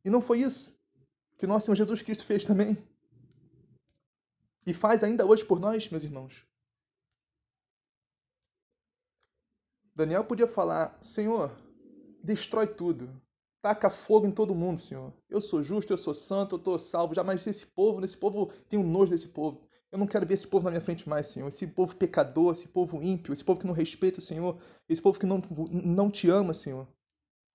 E 0.05 0.09
não 0.09 0.21
foi 0.21 0.41
isso 0.41 0.79
que 1.41 1.47
nosso 1.47 1.65
Senhor 1.65 1.75
Jesus 1.75 2.03
Cristo 2.03 2.23
fez 2.23 2.45
também? 2.45 2.77
E 4.63 4.75
faz 4.75 5.03
ainda 5.03 5.25
hoje 5.25 5.43
por 5.43 5.59
nós, 5.59 5.89
meus 5.89 6.03
irmãos. 6.03 6.45
Daniel 9.95 10.23
podia 10.23 10.47
falar: 10.47 10.97
Senhor, 11.01 11.51
destrói 12.23 12.67
tudo. 12.67 13.09
Taca 13.61 13.89
fogo 13.91 14.25
em 14.25 14.31
todo 14.31 14.55
mundo, 14.55 14.79
Senhor. 14.79 15.13
Eu 15.29 15.39
sou 15.39 15.61
justo, 15.61 15.93
eu 15.93 15.97
sou 15.97 16.13
santo, 16.13 16.55
eu 16.55 16.57
estou 16.57 16.79
salvo. 16.79 17.13
Jamais 17.13 17.45
esse 17.45 17.67
povo, 17.67 18.03
esse 18.03 18.17
povo, 18.17 18.51
tenho 18.67 18.81
nojo 18.81 19.11
desse 19.11 19.27
povo. 19.27 19.61
Eu 19.91 19.99
não 19.99 20.07
quero 20.07 20.25
ver 20.25 20.33
esse 20.33 20.47
povo 20.47 20.65
na 20.65 20.71
minha 20.71 20.81
frente 20.81 21.07
mais, 21.07 21.27
Senhor. 21.27 21.47
Esse 21.47 21.67
povo 21.67 21.95
pecador, 21.95 22.53
esse 22.53 22.67
povo 22.67 23.03
ímpio, 23.03 23.33
esse 23.33 23.43
povo 23.43 23.59
que 23.59 23.67
não 23.67 23.73
respeita 23.73 24.19
o 24.19 24.21
Senhor, 24.21 24.57
esse 24.89 25.01
povo 25.01 25.19
que 25.19 25.25
não, 25.25 25.41
não 25.69 26.09
te 26.09 26.29
ama, 26.29 26.53
Senhor. 26.53 26.87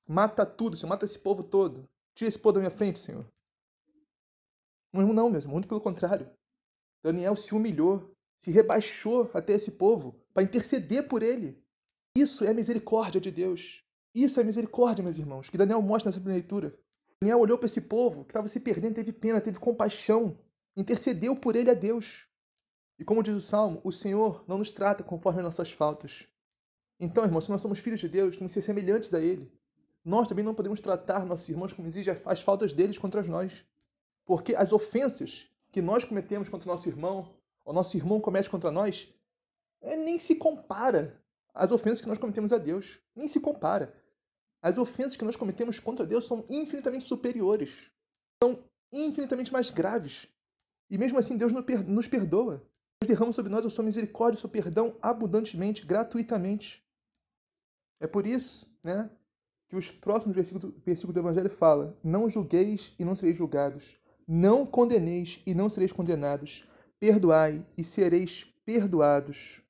Mata 0.06 0.46
tudo, 0.46 0.76
Senhor. 0.76 0.90
Mata 0.90 1.04
esse 1.04 1.18
povo 1.18 1.42
todo. 1.42 1.88
Tira 2.14 2.28
esse 2.28 2.38
povo 2.38 2.54
da 2.54 2.60
minha 2.60 2.70
frente, 2.70 3.00
Senhor. 3.00 3.26
Não, 4.92 5.12
não, 5.12 5.30
mesmo. 5.30 5.50
Muito 5.50 5.66
pelo 5.66 5.80
contrário. 5.80 6.30
Daniel 7.02 7.34
se 7.34 7.54
humilhou, 7.54 8.14
se 8.36 8.50
rebaixou 8.50 9.30
até 9.34 9.54
esse 9.54 9.72
povo 9.72 10.14
para 10.32 10.42
interceder 10.42 11.08
por 11.08 11.22
ele. 11.22 11.60
Isso 12.16 12.46
é 12.46 12.54
misericórdia 12.54 13.20
de 13.20 13.30
Deus. 13.30 13.84
Isso 14.14 14.40
é 14.40 14.44
misericórdia, 14.44 15.02
meus 15.02 15.18
irmãos, 15.18 15.50
que 15.50 15.58
Daniel 15.58 15.82
mostra 15.82 16.10
nessa 16.10 16.26
leitura. 16.26 16.74
Daniel 17.20 17.38
olhou 17.38 17.58
para 17.58 17.66
esse 17.66 17.82
povo 17.82 18.24
que 18.24 18.30
estava 18.30 18.48
se 18.48 18.58
perdendo, 18.58 18.94
teve 18.94 19.12
pena, 19.12 19.38
teve 19.38 19.58
compaixão, 19.58 20.38
intercedeu 20.74 21.36
por 21.36 21.54
ele 21.54 21.70
a 21.70 21.74
Deus. 21.74 22.26
E 22.98 23.04
como 23.04 23.22
diz 23.22 23.34
o 23.34 23.40
Salmo, 23.42 23.82
o 23.84 23.92
Senhor 23.92 24.42
não 24.48 24.56
nos 24.56 24.70
trata 24.70 25.04
conforme 25.04 25.40
as 25.40 25.44
nossas 25.44 25.70
faltas. 25.70 26.26
Então, 26.98 27.22
irmãos, 27.22 27.44
se 27.44 27.50
nós 27.50 27.60
somos 27.60 27.78
filhos 27.78 28.00
de 28.00 28.08
Deus, 28.08 28.34
temos 28.34 28.50
que 28.50 28.62
ser 28.62 28.66
semelhantes 28.66 29.12
a 29.12 29.20
Ele. 29.20 29.52
Nós 30.02 30.26
também 30.26 30.42
não 30.42 30.54
podemos 30.54 30.80
tratar 30.80 31.26
nossos 31.26 31.46
irmãos 31.50 31.74
como 31.74 31.86
exige 31.86 32.10
as 32.24 32.40
faltas 32.40 32.72
deles 32.72 32.96
contra 32.96 33.22
nós. 33.24 33.62
Porque 34.24 34.54
as 34.54 34.72
ofensas 34.72 35.46
que 35.70 35.82
nós 35.82 36.02
cometemos 36.02 36.48
contra 36.48 36.66
o 36.66 36.72
nosso 36.72 36.88
irmão, 36.88 37.36
ou 37.62 37.74
nosso 37.74 37.94
irmão 37.94 38.22
comete 38.22 38.48
contra 38.48 38.70
nós, 38.70 39.12
é, 39.82 39.96
nem 39.96 40.18
se 40.18 40.36
compara 40.36 41.22
às 41.56 41.72
ofensas 41.72 42.02
que 42.02 42.08
nós 42.08 42.18
cometemos 42.18 42.52
a 42.52 42.58
Deus. 42.58 43.00
Nem 43.14 43.26
se 43.26 43.40
compara. 43.40 43.94
As 44.62 44.76
ofensas 44.78 45.16
que 45.16 45.24
nós 45.24 45.36
cometemos 45.36 45.80
contra 45.80 46.06
Deus 46.06 46.26
são 46.26 46.44
infinitamente 46.48 47.04
superiores. 47.04 47.90
São 48.42 48.62
infinitamente 48.92 49.52
mais 49.52 49.70
graves. 49.70 50.28
E 50.90 50.98
mesmo 50.98 51.18
assim, 51.18 51.36
Deus 51.36 51.52
nos 51.52 52.06
perdoa. 52.06 52.62
Deus 53.00 53.08
derrama 53.08 53.32
sobre 53.32 53.50
nós 53.50 53.64
a 53.64 53.70
sua 53.70 53.84
misericórdia, 53.84 54.36
o 54.36 54.40
seu 54.40 54.50
perdão 54.50 54.96
abundantemente, 55.00 55.84
gratuitamente. 55.84 56.84
É 58.00 58.06
por 58.06 58.26
isso 58.26 58.66
né, 58.84 59.10
que 59.68 59.76
os 59.76 59.90
próximos 59.90 60.36
versículos, 60.36 60.72
versículos 60.84 61.14
do 61.14 61.20
Evangelho 61.20 61.50
fala: 61.50 61.98
Não 62.04 62.28
julgueis 62.28 62.94
e 62.98 63.04
não 63.04 63.14
sereis 63.14 63.36
julgados. 63.36 63.96
Não 64.28 64.66
condeneis 64.66 65.40
e 65.46 65.54
não 65.54 65.68
sereis 65.68 65.92
condenados. 65.92 66.68
Perdoai 67.00 67.64
e 67.76 67.84
sereis 67.84 68.44
perdoados. 68.64 69.62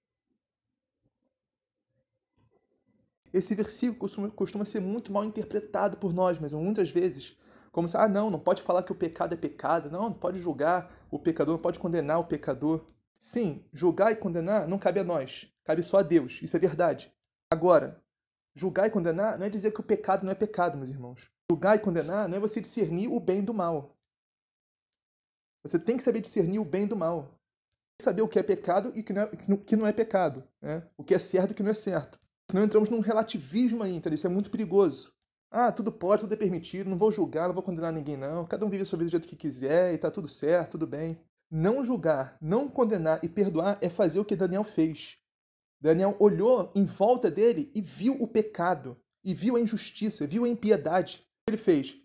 Esse 3.37 3.55
versículo 3.55 3.99
costuma, 3.99 4.31
costuma 4.31 4.65
ser 4.65 4.81
muito 4.81 5.13
mal 5.13 5.23
interpretado 5.23 5.99
por 5.99 6.13
nós, 6.15 6.39
mas 6.39 6.53
muitas 6.55 6.91
vezes 6.91 7.37
Como 7.71 7.87
se, 7.87 7.95
ah, 7.95 8.09
não, 8.09 8.31
não 8.31 8.41
pode 8.41 8.63
falar 8.63 8.83
que 8.83 8.93
o 8.93 8.95
pecado 8.95 9.35
é 9.35 9.37
pecado, 9.37 9.91
não, 9.91 10.05
não 10.05 10.15
pode 10.15 10.41
julgar 10.41 10.91
o 11.11 11.19
pecador, 11.19 11.57
não 11.57 11.63
pode 11.63 11.79
condenar 11.79 12.19
o 12.19 12.25
pecador. 12.25 12.87
Sim, 13.19 13.63
julgar 13.71 14.11
e 14.11 14.17
condenar 14.17 14.67
não 14.67 14.79
cabe 14.79 15.01
a 15.01 15.05
nós, 15.05 15.53
cabe 15.63 15.83
só 15.83 15.99
a 15.99 16.03
Deus, 16.03 16.41
isso 16.43 16.57
é 16.57 16.61
verdade. 16.61 17.13
Agora, 17.51 18.03
julgar 18.55 18.87
e 18.87 18.91
condenar 18.91 19.39
não 19.39 19.45
é 19.45 19.51
dizer 19.51 19.73
que 19.73 19.81
o 19.81 19.85
pecado 19.85 20.25
não 20.25 20.33
é 20.33 20.35
pecado, 20.35 20.79
meus 20.79 20.89
irmãos. 20.89 21.21
Julgar 21.51 21.77
e 21.77 21.81
condenar 21.81 22.27
não 22.29 22.39
é 22.39 22.41
você 22.41 22.61
discernir 22.61 23.09
o 23.09 23.21
bem 23.21 23.45
do 23.45 23.53
mal. 23.53 23.95
Você 25.63 25.79
tem 25.79 25.99
que 25.99 26.03
saber 26.03 26.21
discernir 26.23 26.59
o 26.59 26.65
bem 26.65 26.87
do 26.87 26.97
mal. 26.97 27.39
Saber 28.01 28.23
o 28.23 28.29
que 28.29 28.39
é 28.39 28.43
pecado 28.43 28.93
e 28.95 29.01
o 29.01 29.05
que 29.05 29.13
não 29.13 29.23
é, 29.23 29.37
que 29.67 29.77
não 29.77 29.87
é 29.87 29.93
pecado. 29.93 30.43
Né? 30.63 30.83
O 30.97 31.05
que 31.05 31.15
é 31.15 31.19
certo 31.19 31.51
e 31.51 31.53
o 31.53 31.55
que 31.55 31.63
não 31.63 31.71
é 31.73 31.75
certo. 31.75 32.19
Senão 32.51 32.65
entramos 32.65 32.89
num 32.89 33.01
relativismo 33.01 33.85
entendeu? 33.85 34.15
Isso 34.15 34.27
é 34.27 34.31
muito 34.31 34.51
perigoso. 34.51 35.13
Ah, 35.51 35.73
tudo 35.73 35.93
pode, 35.93 36.23
tudo 36.23 36.35
é 36.35 36.37
permitido, 36.37 36.91
não 36.91 36.97
vou 36.97 37.11
julgar, 37.11 37.47
não 37.47 37.55
vou 37.55 37.63
condenar 37.63 37.93
ninguém, 37.93 38.17
não. 38.17 38.47
Cada 38.47 38.65
um 38.65 38.69
vive 38.69 38.83
a 38.83 38.87
sua 38.87 38.99
vida 38.99 39.09
do 39.09 39.13
jeito 39.13 39.29
que 39.29 39.37
quiser 39.37 39.95
e 39.95 39.99
tá 39.99 40.11
tudo 40.11 40.29
certo, 40.29 40.73
tudo 40.73 40.87
bem. 40.87 41.19
Não 41.51 41.85
julgar, 41.85 42.37
não 42.41 42.69
condenar 42.69 43.21
e 43.23 43.29
perdoar 43.29 43.79
é 43.81 43.89
fazer 43.89 44.19
o 44.19 44.25
que 44.25 44.37
Daniel 44.37 44.65
fez. 44.65 45.19
Daniel 45.81 46.17
olhou 46.19 46.73
em 46.75 46.85
volta 46.85 47.31
dele 47.31 47.71
e 47.75 47.81
viu 47.81 48.21
o 48.21 48.27
pecado, 48.27 48.97
e 49.23 49.35
viu 49.35 49.57
a 49.57 49.61
injustiça, 49.61 50.27
viu 50.27 50.45
a 50.45 50.49
impiedade. 50.49 51.25
Ele 51.49 51.57
fez? 51.57 51.97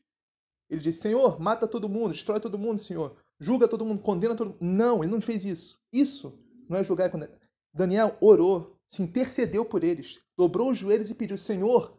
Ele 0.69 0.81
disse: 0.81 1.01
Senhor, 1.01 1.39
mata 1.39 1.67
todo 1.67 1.89
mundo, 1.89 2.11
destrói 2.11 2.39
todo 2.39 2.57
mundo, 2.57 2.79
Senhor. 2.79 3.17
Julga 3.39 3.67
todo 3.67 3.85
mundo, 3.85 4.01
condena 4.01 4.35
todo 4.35 4.51
mundo. 4.51 4.59
Não, 4.61 5.03
ele 5.03 5.11
não 5.11 5.21
fez 5.21 5.43
isso. 5.43 5.79
Isso 5.91 6.39
não 6.69 6.77
é 6.77 6.83
julgar 6.83 7.07
e 7.07 7.11
condenar. 7.11 7.37
Daniel 7.73 8.17
orou, 8.21 8.79
se 8.91 9.01
intercedeu 9.01 9.63
por 9.63 9.85
eles, 9.85 10.19
dobrou 10.35 10.69
os 10.69 10.77
joelhos 10.77 11.09
e 11.09 11.15
pediu: 11.15 11.37
Senhor, 11.37 11.97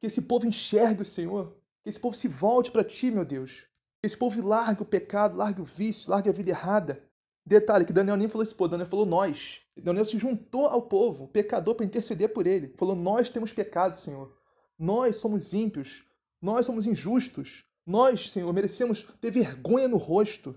que 0.00 0.08
esse 0.08 0.22
povo 0.22 0.44
enxergue 0.44 1.02
o 1.02 1.04
Senhor, 1.04 1.56
que 1.84 1.88
esse 1.88 2.00
povo 2.00 2.16
se 2.16 2.26
volte 2.26 2.72
para 2.72 2.82
ti, 2.82 3.12
meu 3.12 3.24
Deus. 3.24 3.64
Que 4.00 4.06
esse 4.08 4.18
povo 4.18 4.44
largue 4.44 4.82
o 4.82 4.86
pecado, 4.86 5.36
largue 5.36 5.62
o 5.62 5.64
vício, 5.64 6.10
largue 6.10 6.28
a 6.28 6.32
vida 6.32 6.50
errada. 6.50 7.08
Detalhe 7.46 7.84
que 7.84 7.92
Daniel 7.92 8.16
nem 8.16 8.26
falou 8.26 8.42
esse 8.42 8.54
povo, 8.54 8.70
Daniel 8.70 8.88
falou 8.88 9.06
nós. 9.06 9.62
Daniel 9.76 10.04
se 10.04 10.18
juntou 10.18 10.66
ao 10.66 10.82
povo, 10.82 11.28
pecador, 11.28 11.76
para 11.76 11.86
interceder 11.86 12.32
por 12.32 12.44
ele. 12.44 12.74
Falou: 12.76 12.96
Nós 12.96 13.30
temos 13.30 13.52
pecado, 13.52 13.96
Senhor. 13.96 14.36
Nós 14.76 15.16
somos 15.18 15.54
ímpios. 15.54 16.04
Nós 16.42 16.66
somos 16.66 16.88
injustos. 16.88 17.64
Nós, 17.86 18.32
Senhor, 18.32 18.52
merecemos 18.52 19.06
ter 19.20 19.30
vergonha 19.30 19.86
no 19.86 19.96
rosto 19.96 20.56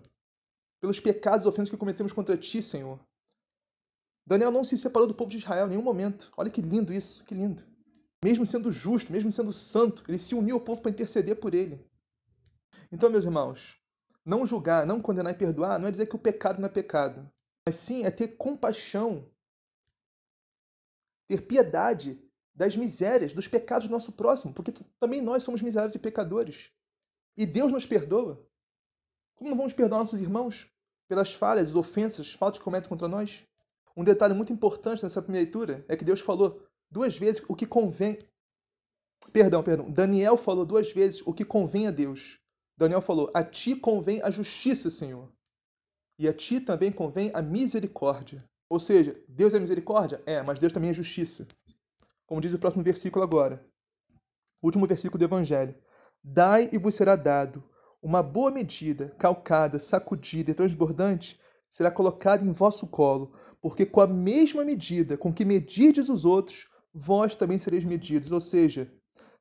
pelos 0.82 1.00
pecados 1.00 1.46
e 1.46 1.48
ofensas 1.48 1.70
que 1.70 1.78
cometemos 1.78 2.12
contra 2.12 2.36
ti, 2.36 2.60
Senhor. 2.60 3.00
Daniel 4.28 4.52
não 4.52 4.66
se 4.66 4.78
separou 4.78 5.08
do 5.08 5.16
povo 5.16 5.32
de 5.32 5.38
Israel 5.38 5.68
em 5.68 5.70
nenhum 5.70 5.82
momento. 5.82 6.34
Olha 6.36 6.50
que 6.50 6.62
lindo 6.62 6.92
isso, 6.92 7.24
que 7.24 7.34
lindo. 7.34 7.64
Mesmo 8.22 8.46
sendo 8.46 8.74
justo, 8.74 9.10
mesmo 9.10 9.32
sendo 9.32 9.54
santo, 9.54 10.04
ele 10.06 10.20
se 10.20 10.36
uniu 10.36 10.58
ao 10.58 10.62
povo 10.62 10.82
para 10.82 10.92
interceder 10.92 11.38
por 11.38 11.56
ele. 11.56 11.90
Então, 12.92 13.10
meus 13.10 13.24
irmãos, 13.24 13.80
não 14.26 14.46
julgar, 14.46 14.86
não 14.86 15.02
condenar 15.02 15.34
e 15.34 15.38
perdoar 15.38 15.80
não 15.80 15.88
é 15.88 15.92
dizer 15.92 16.08
que 16.08 16.16
o 16.16 16.20
pecado 16.20 16.60
não 16.60 16.66
é 16.68 16.70
pecado, 16.70 17.32
mas 17.66 17.78
sim 17.78 18.04
é 18.04 18.12
ter 18.12 18.36
compaixão, 18.36 19.32
ter 21.30 21.48
piedade 21.48 22.22
das 22.54 22.76
misérias, 22.76 23.34
dos 23.34 23.48
pecados 23.48 23.88
do 23.88 23.92
nosso 23.92 24.12
próximo, 24.12 24.54
porque 24.54 24.74
também 25.00 25.22
nós 25.22 25.44
somos 25.44 25.62
miseráveis 25.62 25.96
e 25.96 26.00
pecadores. 26.00 26.70
E 27.38 27.46
Deus 27.46 27.72
nos 27.72 27.86
perdoa. 27.86 28.46
Como 29.36 29.50
não 29.50 29.56
vamos 29.56 29.72
perdoar 29.72 30.00
nossos 30.00 30.20
irmãos 30.20 30.68
pelas 31.08 31.34
falhas, 31.34 31.70
as 31.70 31.76
ofensas, 31.76 32.28
as 32.28 32.34
faltas 32.34 32.58
que 32.58 32.64
cometem 32.66 32.90
contra 32.90 33.08
nós? 33.08 33.48
Um 33.98 34.04
detalhe 34.04 34.36
muito 34.36 34.54
importante 34.54 35.02
nessa 35.02 35.24
primeira 35.24 35.46
leitura 35.46 35.84
é 35.88 35.98
que 35.98 36.06
Deus 36.06 36.22
falou 36.22 36.62
duas 36.90 37.18
vezes 37.18 37.42
o 37.50 37.56
que 37.56 37.66
convém. 37.66 38.20
Perdão, 39.34 39.64
perdão. 39.64 39.90
Daniel 39.90 40.38
falou 40.38 40.64
duas 40.64 40.94
vezes 40.94 41.26
o 41.26 41.34
que 41.34 41.44
convém 41.44 41.88
a 41.88 41.92
Deus. 41.92 42.40
Daniel 42.78 43.02
falou: 43.02 43.32
A 43.34 43.44
ti 43.44 43.76
convém 43.76 44.22
a 44.22 44.30
justiça, 44.30 44.92
Senhor. 44.92 45.34
E 46.20 46.28
a 46.28 46.34
ti 46.34 46.60
também 46.60 46.92
convém 46.92 47.32
a 47.34 47.42
misericórdia. 47.42 48.38
Ou 48.70 48.80
seja, 48.80 49.20
Deus 49.28 49.56
é 49.56 49.60
misericórdia? 49.60 50.22
É, 50.28 50.44
mas 50.44 50.60
Deus 50.60 50.72
também 50.72 50.92
é 50.92 50.94
justiça. 50.94 51.48
Como 52.28 52.40
diz 52.40 52.54
o 52.54 52.60
próximo 52.60 52.84
versículo 52.84 53.24
agora. 53.24 53.66
Último 54.62 54.86
versículo 54.86 55.18
do 55.18 55.26
Evangelho. 55.26 55.74
Dai 56.24 56.70
e 56.72 56.78
vos 56.78 56.94
será 56.94 57.16
dado. 57.16 57.64
Uma 58.00 58.22
boa 58.22 58.52
medida, 58.52 59.10
calcada, 59.18 59.80
sacudida 59.80 60.52
e 60.52 60.54
transbordante, 60.54 61.40
será 61.70 61.90
colocada 61.90 62.44
em 62.44 62.52
vosso 62.52 62.86
colo, 62.86 63.34
porque 63.62 63.86
com 63.86 64.02
a 64.02 64.08
mesma 64.08 64.64
medida 64.64 65.18
com 65.18 65.34
que 65.34 65.46
medirdes 65.46 66.10
os 66.10 66.26
outros, 66.26 66.70
vós 66.94 67.36
também 67.36 67.60
sereis 67.60 67.84
medidos. 67.84 68.32
Ou 68.32 68.42
seja, 68.42 68.92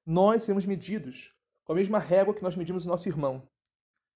nós 0.05 0.43
seremos 0.43 0.67
medidos 0.67 1.35
com 1.65 1.73
a 1.73 1.77
mesma 1.77 1.99
régua 1.99 2.35
que 2.35 2.43
nós 2.43 2.57
medimos 2.57 2.85
o 2.85 2.89
nosso 2.89 3.09
irmão. 3.09 3.43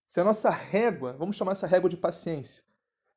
Se 0.07 0.21
a 0.21 0.25
nossa 0.25 0.51
régua, 0.51 1.13
vamos 1.13 1.37
chamar 1.37 1.53
essa 1.53 1.67
régua 1.67 1.89
de 1.89 1.97
paciência, 1.97 2.65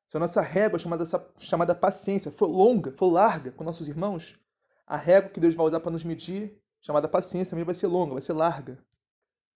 se 0.06 0.16
a 0.16 0.20
nossa 0.20 0.40
régua 0.40 0.78
chamada, 0.78 1.04
chamada 1.38 1.74
paciência 1.74 2.30
for 2.30 2.46
longa, 2.46 2.92
for 2.92 3.10
larga 3.10 3.50
com 3.50 3.64
nossos 3.64 3.88
irmãos, 3.88 4.38
a 4.86 4.96
régua 4.96 5.30
que 5.30 5.40
Deus 5.40 5.54
vai 5.54 5.66
usar 5.66 5.80
para 5.80 5.90
nos 5.90 6.04
medir, 6.04 6.60
chamada 6.80 7.08
paciência, 7.08 7.50
também 7.50 7.64
vai 7.64 7.74
ser 7.74 7.86
longa, 7.86 8.12
vai 8.12 8.22
ser 8.22 8.34
larga. 8.34 8.78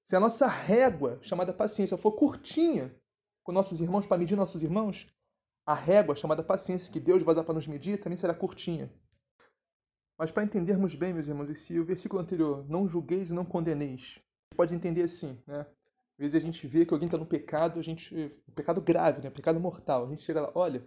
Se 0.02 0.16
a 0.16 0.20
nossa 0.20 0.46
régua, 0.46 1.18
chamada 1.20 1.52
paciência, 1.52 1.96
for 1.96 2.12
curtinha 2.12 2.94
com 3.44 3.52
nossos 3.52 3.80
irmãos, 3.80 4.06
para 4.06 4.16
medir 4.16 4.36
nossos 4.36 4.62
irmãos, 4.62 5.06
a 5.68 5.74
régua, 5.74 6.16
chamada 6.16 6.42
paciência, 6.42 6.90
que 6.90 6.98
Deus 6.98 7.22
vai 7.22 7.34
usar 7.34 7.44
para 7.44 7.52
nos 7.52 7.66
medir, 7.66 8.00
também 8.00 8.16
será 8.16 8.32
curtinha. 8.32 8.90
Mas 10.18 10.30
para 10.30 10.42
entendermos 10.42 10.94
bem, 10.94 11.12
meus 11.12 11.28
irmãos, 11.28 11.50
esse 11.50 11.78
o 11.78 11.84
versículo 11.84 12.22
anterior, 12.22 12.66
não 12.66 12.88
julgueis 12.88 13.28
e 13.28 13.34
não 13.34 13.44
condeneis, 13.44 14.18
pode 14.56 14.74
entender 14.74 15.02
assim, 15.02 15.38
né? 15.46 15.60
Às 15.60 16.16
vezes 16.16 16.36
a 16.36 16.38
gente 16.38 16.66
vê 16.66 16.86
que 16.86 16.94
alguém 16.94 17.06
está 17.06 17.18
no 17.18 17.26
pecado, 17.26 17.78
a 17.78 17.82
gente, 17.82 18.14
um 18.48 18.52
pecado 18.52 18.80
grave, 18.80 19.20
né? 19.20 19.28
Pecado 19.28 19.60
mortal. 19.60 20.06
A 20.06 20.08
gente 20.08 20.22
chega 20.22 20.40
lá, 20.40 20.50
olha, 20.54 20.82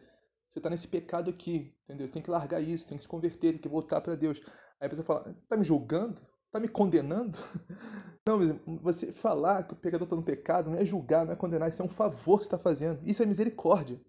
você 0.50 0.58
está 0.58 0.68
nesse 0.68 0.88
pecado 0.88 1.30
aqui, 1.30 1.72
entendeu? 1.84 2.10
Tem 2.10 2.20
que 2.20 2.32
largar 2.32 2.60
isso, 2.60 2.88
tem 2.88 2.98
que 2.98 3.04
se 3.04 3.08
converter, 3.08 3.52
tem 3.52 3.62
que 3.62 3.70
voltar 3.70 4.02
para 4.02 4.16
Deus. 4.16 4.42
Aí 4.80 4.88
a 4.88 4.90
pessoa 4.90 5.06
fala, 5.06 5.36
tá 5.48 5.56
me 5.56 5.64
julgando? 5.64 6.20
Tá 6.52 6.60
me 6.60 6.68
condenando? 6.68 7.38
Não, 8.26 8.60
você 8.82 9.12
falar 9.12 9.62
que 9.62 9.74
o 9.74 9.78
pecador 9.78 10.06
está 10.06 10.16
no 10.16 10.24
pecado 10.24 10.72
não 10.72 10.78
é 10.78 10.86
julgar, 10.86 11.26
não 11.26 11.34
é 11.34 11.36
condenar, 11.36 11.70
isso 11.70 11.82
é 11.82 11.86
um 11.86 11.90
favor 11.90 12.38
que 12.38 12.44
você 12.44 12.48
está 12.48 12.58
fazendo. 12.58 13.00
Isso 13.04 13.22
é 13.22 13.26
misericórdia. 13.28 14.02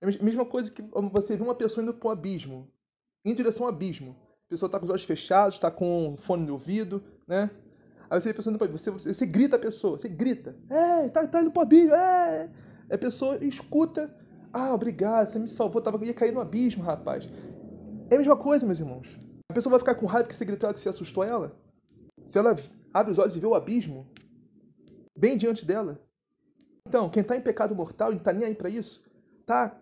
É 0.00 0.06
a 0.06 0.22
mesma 0.22 0.44
coisa 0.44 0.70
que 0.70 0.82
você 1.12 1.36
vê 1.36 1.42
uma 1.42 1.54
pessoa 1.54 1.82
indo 1.82 1.92
para 1.92 2.08
o 2.08 2.10
abismo, 2.10 2.70
em 3.24 3.34
direção 3.34 3.66
ao 3.66 3.72
abismo. 3.72 4.16
A 4.46 4.48
pessoa 4.48 4.68
está 4.68 4.78
com 4.78 4.84
os 4.84 4.90
olhos 4.90 5.04
fechados, 5.04 5.56
está 5.56 5.70
com 5.70 6.16
fone 6.18 6.46
no 6.46 6.54
ouvido, 6.54 7.02
né? 7.26 7.50
Aí 8.08 8.20
você 8.20 8.28
vê 8.28 8.30
a 8.30 8.34
pessoa 8.34 8.52
indo 8.52 8.58
para 8.58 8.68
você, 8.68 8.90
você, 8.90 9.12
você 9.12 9.26
grita 9.26 9.56
a 9.56 9.58
pessoa, 9.58 9.98
você 9.98 10.08
grita. 10.08 10.56
É, 10.70 11.08
tá, 11.08 11.26
tá 11.26 11.40
indo 11.40 11.50
para 11.50 11.60
o 11.60 11.62
abismo, 11.62 11.94
é. 11.94 12.50
A 12.90 12.96
pessoa 12.96 13.44
escuta. 13.44 14.14
Ah, 14.52 14.72
obrigado, 14.72 15.28
você 15.28 15.38
me 15.38 15.48
salvou, 15.48 15.82
tava, 15.82 16.02
ia 16.06 16.14
cair 16.14 16.32
no 16.32 16.40
abismo, 16.40 16.82
rapaz. 16.82 17.28
É 18.08 18.14
a 18.14 18.18
mesma 18.18 18.36
coisa, 18.36 18.64
meus 18.64 18.78
irmãos. 18.78 19.18
A 19.50 19.54
pessoa 19.54 19.72
vai 19.72 19.80
ficar 19.80 19.94
com 19.94 20.06
raiva 20.06 20.28
que 20.28 20.34
você 20.34 20.44
gritou 20.44 20.72
que 20.72 20.80
você 20.80 20.88
assustou 20.88 21.22
ela? 21.22 21.54
Se 22.24 22.38
ela 22.38 22.56
abre 22.94 23.12
os 23.12 23.18
olhos 23.18 23.36
e 23.36 23.40
vê 23.40 23.46
o 23.46 23.54
abismo 23.54 24.06
bem 25.16 25.36
diante 25.36 25.66
dela. 25.66 26.00
Então, 26.86 27.10
quem 27.10 27.20
está 27.20 27.36
em 27.36 27.40
pecado 27.40 27.74
mortal 27.74 28.08
e 28.08 28.12
não 28.12 28.18
está 28.18 28.32
nem 28.32 28.48
aí 28.48 28.54
para 28.54 28.70
isso, 28.70 29.04
está 29.40 29.78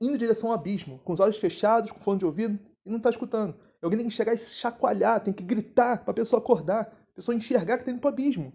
indo 0.00 0.14
em 0.14 0.18
direção 0.18 0.48
ao 0.48 0.54
abismo, 0.54 0.98
com 1.00 1.12
os 1.12 1.20
olhos 1.20 1.36
fechados, 1.36 1.92
com 1.92 2.00
fone 2.00 2.18
de 2.18 2.24
ouvido, 2.24 2.58
e 2.84 2.90
não 2.90 2.96
está 2.96 3.10
escutando. 3.10 3.54
Alguém 3.82 3.98
tem 3.98 4.08
que 4.08 4.14
chegar 4.14 4.34
e 4.34 4.38
chacoalhar, 4.38 5.22
tem 5.22 5.32
que 5.32 5.42
gritar 5.42 6.02
para 6.02 6.10
a 6.10 6.14
pessoa 6.14 6.40
acordar, 6.40 6.82
a 7.12 7.14
pessoa 7.14 7.34
enxergar 7.34 7.76
que 7.76 7.82
está 7.82 7.92
indo 7.92 8.00
para 8.00 8.10
o 8.10 8.12
abismo. 8.12 8.52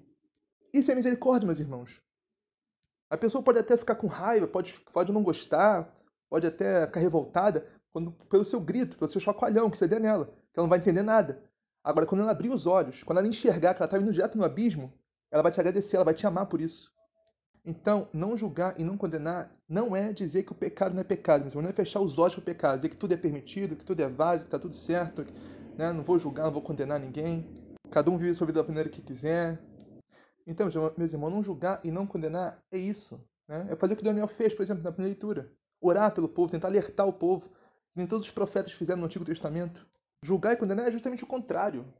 Isso 0.73 0.91
é 0.91 0.95
misericórdia, 0.95 1.45
meus 1.45 1.59
irmãos. 1.59 2.01
A 3.09 3.17
pessoa 3.17 3.43
pode 3.43 3.59
até 3.59 3.77
ficar 3.77 3.95
com 3.95 4.07
raiva, 4.07 4.47
pode, 4.47 4.79
pode 4.91 5.11
não 5.11 5.23
gostar, 5.23 5.95
pode 6.29 6.47
até 6.47 6.85
ficar 6.87 6.99
revoltada 6.99 7.67
quando, 7.91 8.11
pelo 8.29 8.43
seu 8.43 8.59
grito, 8.59 8.97
pelo 8.97 9.09
seu 9.09 9.21
chacoalhão 9.21 9.69
que 9.69 9.77
você 9.77 9.87
der 9.87 9.99
nela, 9.99 10.25
que 10.25 10.59
ela 10.59 10.65
não 10.65 10.69
vai 10.69 10.79
entender 10.79 11.03
nada. 11.03 11.41
Agora, 11.83 12.05
quando 12.05 12.21
ela 12.21 12.31
abrir 12.31 12.49
os 12.49 12.65
olhos, 12.65 13.03
quando 13.03 13.19
ela 13.19 13.27
enxergar 13.27 13.73
que 13.73 13.81
ela 13.81 13.85
está 13.85 13.97
indo 13.97 14.11
direto 14.11 14.37
no 14.37 14.43
abismo, 14.43 14.91
ela 15.31 15.43
vai 15.43 15.51
te 15.51 15.59
agradecer, 15.59 15.95
ela 15.95 16.05
vai 16.05 16.13
te 16.13 16.25
amar 16.25 16.47
por 16.47 16.59
isso. 16.59 16.91
Então, 17.65 18.07
não 18.13 18.37
julgar 18.37 18.79
e 18.79 18.83
não 18.83 18.95
condenar 18.95 19.51
não 19.67 19.95
é 19.95 20.13
dizer 20.13 20.43
que 20.43 20.51
o 20.51 20.55
pecado 20.55 20.93
não 20.93 21.01
é 21.01 21.03
pecado, 21.03 21.43
mas 21.45 21.53
não 21.55 21.67
é 21.67 21.73
fechar 21.73 21.99
os 21.99 22.19
olhos 22.19 22.35
para 22.35 22.41
o 22.41 22.45
pecado, 22.45 22.75
dizer 22.75 22.89
que 22.89 22.97
tudo 22.97 23.13
é 23.13 23.17
permitido, 23.17 23.75
que 23.75 23.83
tudo 23.83 24.01
é 24.01 24.07
válido, 24.07 24.43
que 24.43 24.47
está 24.49 24.59
tudo 24.59 24.75
certo, 24.75 25.25
né? 25.75 25.91
não 25.91 26.03
vou 26.03 26.19
julgar, 26.19 26.43
não 26.43 26.51
vou 26.51 26.61
condenar 26.61 26.99
ninguém, 26.99 27.49
cada 27.89 28.11
um 28.11 28.17
vive 28.17 28.35
sua 28.35 28.45
vida 28.45 28.61
da 28.61 28.67
maneira 28.67 28.89
que 28.89 29.01
quiser. 29.01 29.59
Então, 30.45 30.67
meus 30.95 31.11
irmãos, 31.11 31.31
não 31.31 31.41
julgar 31.41 31.79
e 31.83 31.89
não 31.89 32.05
condenar 32.05 32.63
é 32.71 32.77
isso. 32.77 33.19
Né? 33.47 33.67
É 33.71 33.75
fazer 33.75 33.95
o 33.95 33.97
que 33.97 34.03
Daniel 34.03 34.27
fez, 34.27 34.53
por 34.53 34.61
exemplo, 34.61 34.83
na 34.83 34.91
primeira 34.91 35.13
leitura. 35.13 35.51
Orar 35.81 36.13
pelo 36.13 36.29
povo, 36.29 36.51
tentar 36.51 36.67
alertar 36.67 37.07
o 37.07 37.13
povo. 37.13 37.49
Nem 37.95 38.05
todos 38.05 38.25
os 38.25 38.31
profetas 38.31 38.73
fizeram 38.73 38.99
no 38.99 39.05
Antigo 39.05 39.25
Testamento. 39.25 39.87
Julgar 40.21 40.53
e 40.53 40.55
condenar 40.55 40.87
é 40.87 40.91
justamente 40.91 41.23
o 41.23 41.27
contrário. 41.27 41.91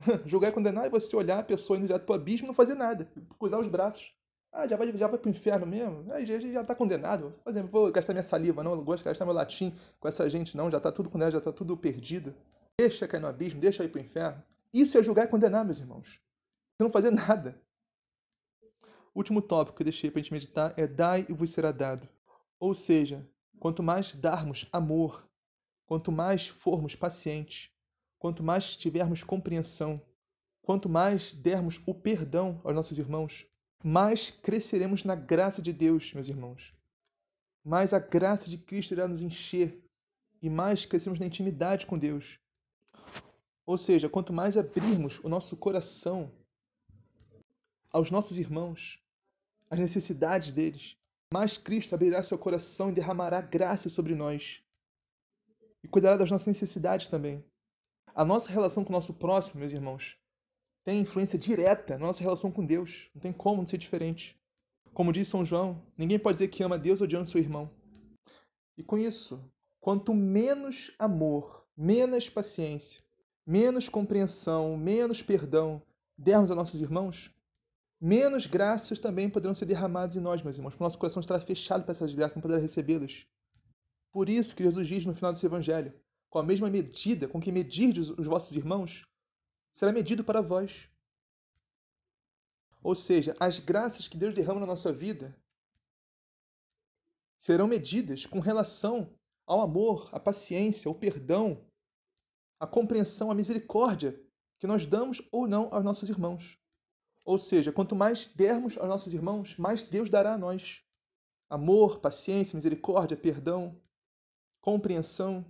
Julgar 0.26 0.48
e 0.48 0.52
condenar 0.52 0.84
é 0.84 0.90
você 0.90 1.16
olhar 1.16 1.38
a 1.38 1.44
pessoa 1.44 1.78
indo 1.78 1.86
direto 1.86 2.04
para 2.04 2.12
o 2.12 2.16
abismo 2.16 2.46
e 2.46 2.48
não 2.48 2.54
fazer 2.54 2.74
nada, 2.74 3.08
cruzar 3.38 3.58
os 3.58 3.66
braços. 3.66 4.12
Ah, 4.56 4.68
já 4.68 4.76
vai, 4.76 4.96
já 4.96 5.08
vai 5.08 5.18
pro 5.18 5.28
inferno 5.28 5.66
mesmo? 5.66 6.06
Ah, 6.12 6.24
já, 6.24 6.38
já 6.38 6.62
tá 6.62 6.76
condenado. 6.76 7.34
Por 7.42 7.50
exemplo, 7.50 7.70
vou 7.72 7.90
gastar 7.90 8.12
minha 8.12 8.22
saliva, 8.22 8.62
não, 8.62 8.76
não 8.76 8.84
gosto 8.84 9.02
de 9.02 9.08
gastar 9.08 9.24
meu 9.24 9.34
latim 9.34 9.74
com 9.98 10.06
essa 10.06 10.30
gente, 10.30 10.56
não. 10.56 10.70
Já 10.70 10.78
tá 10.78 10.92
tudo 10.92 11.10
condenado, 11.10 11.32
já 11.32 11.40
tá 11.40 11.52
tudo 11.52 11.76
perdido. 11.76 12.32
Deixa 12.80 13.08
cair 13.08 13.20
no 13.20 13.26
abismo, 13.26 13.60
deixa 13.60 13.82
ir 13.82 13.88
pro 13.88 14.00
inferno. 14.00 14.40
Isso 14.72 14.96
é 14.96 15.02
julgar 15.02 15.24
e 15.24 15.28
condenar, 15.28 15.64
meus 15.64 15.80
irmãos. 15.80 16.20
Você 16.76 16.84
não 16.84 16.90
fazer 16.90 17.10
nada. 17.10 17.60
último 19.12 19.42
tópico 19.42 19.76
que 19.76 19.82
eu 19.82 19.86
deixei 19.86 20.08
para 20.08 20.20
a 20.20 20.22
gente 20.22 20.32
meditar 20.32 20.72
é 20.76 20.86
dai 20.86 21.26
e 21.28 21.32
vos 21.32 21.50
será 21.50 21.72
dado. 21.72 22.08
Ou 22.60 22.76
seja, 22.76 23.28
quanto 23.58 23.82
mais 23.82 24.14
darmos 24.14 24.68
amor, 24.72 25.28
quanto 25.84 26.12
mais 26.12 26.46
formos 26.46 26.94
pacientes, 26.94 27.70
quanto 28.20 28.40
mais 28.40 28.76
tivermos 28.76 29.24
compreensão, 29.24 30.00
quanto 30.62 30.88
mais 30.88 31.34
dermos 31.34 31.80
o 31.86 31.92
perdão 31.92 32.60
aos 32.62 32.74
nossos 32.74 32.98
irmãos, 32.98 33.48
mais 33.86 34.30
cresceremos 34.30 35.04
na 35.04 35.14
graça 35.14 35.60
de 35.60 35.70
Deus, 35.70 36.10
meus 36.14 36.26
irmãos. 36.26 36.72
Mais 37.62 37.92
a 37.92 37.98
graça 37.98 38.48
de 38.48 38.56
Cristo 38.56 38.92
irá 38.92 39.06
nos 39.06 39.20
encher 39.20 39.78
e 40.40 40.48
mais 40.48 40.86
cresceremos 40.86 41.20
na 41.20 41.26
intimidade 41.26 41.84
com 41.84 41.98
Deus. 41.98 42.38
Ou 43.66 43.76
seja, 43.76 44.08
quanto 44.08 44.32
mais 44.32 44.56
abrirmos 44.56 45.20
o 45.22 45.28
nosso 45.28 45.54
coração 45.54 46.32
aos 47.90 48.10
nossos 48.10 48.38
irmãos, 48.38 48.98
às 49.68 49.78
necessidades 49.78 50.50
deles, 50.50 50.96
mais 51.30 51.58
Cristo 51.58 51.94
abrirá 51.94 52.22
seu 52.22 52.38
coração 52.38 52.88
e 52.88 52.94
derramará 52.94 53.42
graça 53.42 53.90
sobre 53.90 54.14
nós. 54.14 54.62
E 55.82 55.88
cuidará 55.88 56.16
das 56.16 56.30
nossas 56.30 56.46
necessidades 56.46 57.08
também. 57.08 57.44
A 58.14 58.24
nossa 58.24 58.50
relação 58.50 58.82
com 58.82 58.90
o 58.90 58.96
nosso 58.96 59.12
próximo, 59.12 59.60
meus 59.60 59.72
irmãos, 59.72 60.16
tem 60.84 61.00
influência 61.00 61.38
direta 61.38 61.98
na 61.98 62.06
nossa 62.06 62.22
relação 62.22 62.52
com 62.52 62.64
Deus. 62.64 63.10
Não 63.14 63.20
tem 63.20 63.32
como 63.32 63.62
não 63.62 63.66
ser 63.66 63.78
diferente. 63.78 64.38
Como 64.92 65.12
diz 65.12 65.26
São 65.26 65.44
João, 65.44 65.82
ninguém 65.96 66.18
pode 66.18 66.36
dizer 66.36 66.48
que 66.48 66.62
ama 66.62 66.78
Deus 66.78 67.00
odiando 67.00 67.28
seu 67.28 67.40
irmão. 67.40 67.70
E 68.76 68.82
com 68.82 68.98
isso, 68.98 69.42
quanto 69.80 70.14
menos 70.14 70.94
amor, 70.98 71.66
menos 71.76 72.28
paciência, 72.28 73.02
menos 73.46 73.88
compreensão, 73.88 74.76
menos 74.76 75.22
perdão 75.22 75.82
dermos 76.16 76.50
a 76.50 76.54
nossos 76.54 76.80
irmãos, 76.80 77.34
menos 78.00 78.46
graças 78.46 79.00
também 79.00 79.28
poderão 79.28 79.54
ser 79.54 79.64
derramadas 79.64 80.14
em 80.14 80.20
nós, 80.20 80.42
meus 80.42 80.56
irmãos, 80.56 80.72
porque 80.72 80.82
o 80.82 80.86
nosso 80.86 80.98
coração 80.98 81.20
estará 81.20 81.40
fechado 81.40 81.82
para 81.82 81.92
essas 81.92 82.14
graças, 82.14 82.36
não 82.36 82.42
poderá 82.42 82.60
recebê-las. 82.60 83.26
Por 84.12 84.28
isso 84.28 84.54
que 84.54 84.62
Jesus 84.62 84.86
diz 84.86 85.04
no 85.04 85.14
final 85.14 85.32
desse 85.32 85.46
evangelho, 85.46 85.92
com 86.28 86.38
a 86.38 86.42
mesma 86.42 86.70
medida 86.70 87.26
com 87.26 87.40
que 87.40 87.50
medirdes 87.50 88.10
os 88.10 88.26
vossos 88.26 88.56
irmãos, 88.56 89.04
será 89.74 89.92
medido 89.92 90.24
para 90.24 90.40
vós. 90.40 90.88
Ou 92.82 92.94
seja, 92.94 93.34
as 93.40 93.58
graças 93.58 94.06
que 94.06 94.16
Deus 94.16 94.34
derrama 94.34 94.60
na 94.60 94.66
nossa 94.66 94.92
vida 94.92 95.36
serão 97.36 97.66
medidas 97.66 98.24
com 98.24 98.40
relação 98.40 99.12
ao 99.46 99.60
amor, 99.60 100.08
à 100.12 100.20
paciência, 100.20 100.88
ao 100.88 100.94
perdão, 100.94 101.66
à 102.58 102.66
compreensão, 102.66 103.30
à 103.30 103.34
misericórdia 103.34 104.18
que 104.58 104.66
nós 104.66 104.86
damos 104.86 105.20
ou 105.30 105.46
não 105.46 105.68
aos 105.74 105.84
nossos 105.84 106.08
irmãos. 106.08 106.58
Ou 107.24 107.38
seja, 107.38 107.72
quanto 107.72 107.96
mais 107.96 108.28
dermos 108.28 108.78
aos 108.78 108.88
nossos 108.88 109.12
irmãos, 109.12 109.56
mais 109.56 109.82
Deus 109.82 110.08
dará 110.08 110.34
a 110.34 110.38
nós. 110.38 110.82
Amor, 111.50 111.98
paciência, 111.98 112.56
misericórdia, 112.56 113.16
perdão, 113.16 113.78
compreensão. 114.60 115.44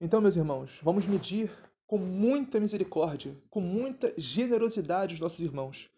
Então, 0.00 0.20
meus 0.20 0.36
irmãos, 0.36 0.78
vamos 0.82 1.06
medir 1.06 1.50
com 1.86 1.98
muita 1.98 2.58
misericórdia, 2.58 3.36
com 3.50 3.60
muita 3.60 4.14
generosidade 4.16 5.14
os 5.14 5.20
nossos 5.20 5.40
irmãos. 5.40 5.90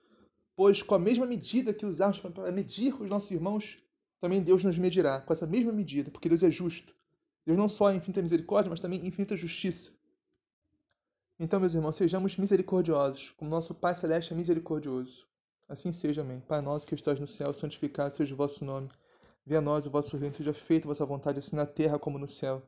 Pois 0.57 0.83
com 0.83 0.95
a 0.95 0.99
mesma 0.99 1.27
medida 1.27 1.75
que 1.75 1.87
usarmos 1.87 2.19
para 2.19 2.53
medir 2.53 2.95
os 3.01 3.11
nossos 3.11 3.31
irmãos, 3.31 3.79
também 4.21 4.43
Deus 4.43 4.65
nos 4.65 4.79
medirá 4.79 5.21
com 5.21 5.33
essa 5.33 5.47
mesma 5.47 5.73
medida, 5.73 6.11
porque 6.11 6.29
Deus 6.29 6.43
é 6.43 6.51
justo. 6.51 6.95
Deus 7.45 7.59
não 7.59 7.69
só 7.69 7.91
é 7.91 7.97
infinita 7.97 8.23
misericórdia, 8.23 8.71
mas 8.71 8.81
também 8.81 9.07
infinita 9.07 9.37
justiça. 9.37 9.93
Então, 11.39 11.59
meus 11.59 11.75
irmãos, 11.75 11.97
sejamos 11.97 12.37
misericordiosos, 12.37 13.31
como 13.33 13.51
nosso 13.51 13.75
Pai 13.75 13.95
Celeste 13.95 14.33
é 14.33 14.37
misericordioso. 14.37 15.29
Assim 15.69 15.93
seja, 15.93 16.21
amém. 16.21 16.41
Pai 16.41 16.61
nosso 16.61 16.87
que 16.87 16.95
estás 16.95 17.19
no 17.19 17.27
céu, 17.27 17.53
santificado 17.53 18.15
seja 18.15 18.33
o 18.33 18.37
vosso 18.37 18.65
nome. 18.65 18.89
Venha 19.45 19.59
a 19.59 19.63
nós 19.63 19.85
o 19.85 19.91
vosso 19.91 20.17
reino, 20.17 20.35
seja 20.35 20.55
feita 20.55 20.87
a 20.87 20.89
vossa 20.89 21.05
vontade, 21.05 21.39
assim 21.39 21.57
na 21.57 21.67
terra 21.67 21.99
como 21.99 22.19
no 22.19 22.29
céu. 22.29 22.63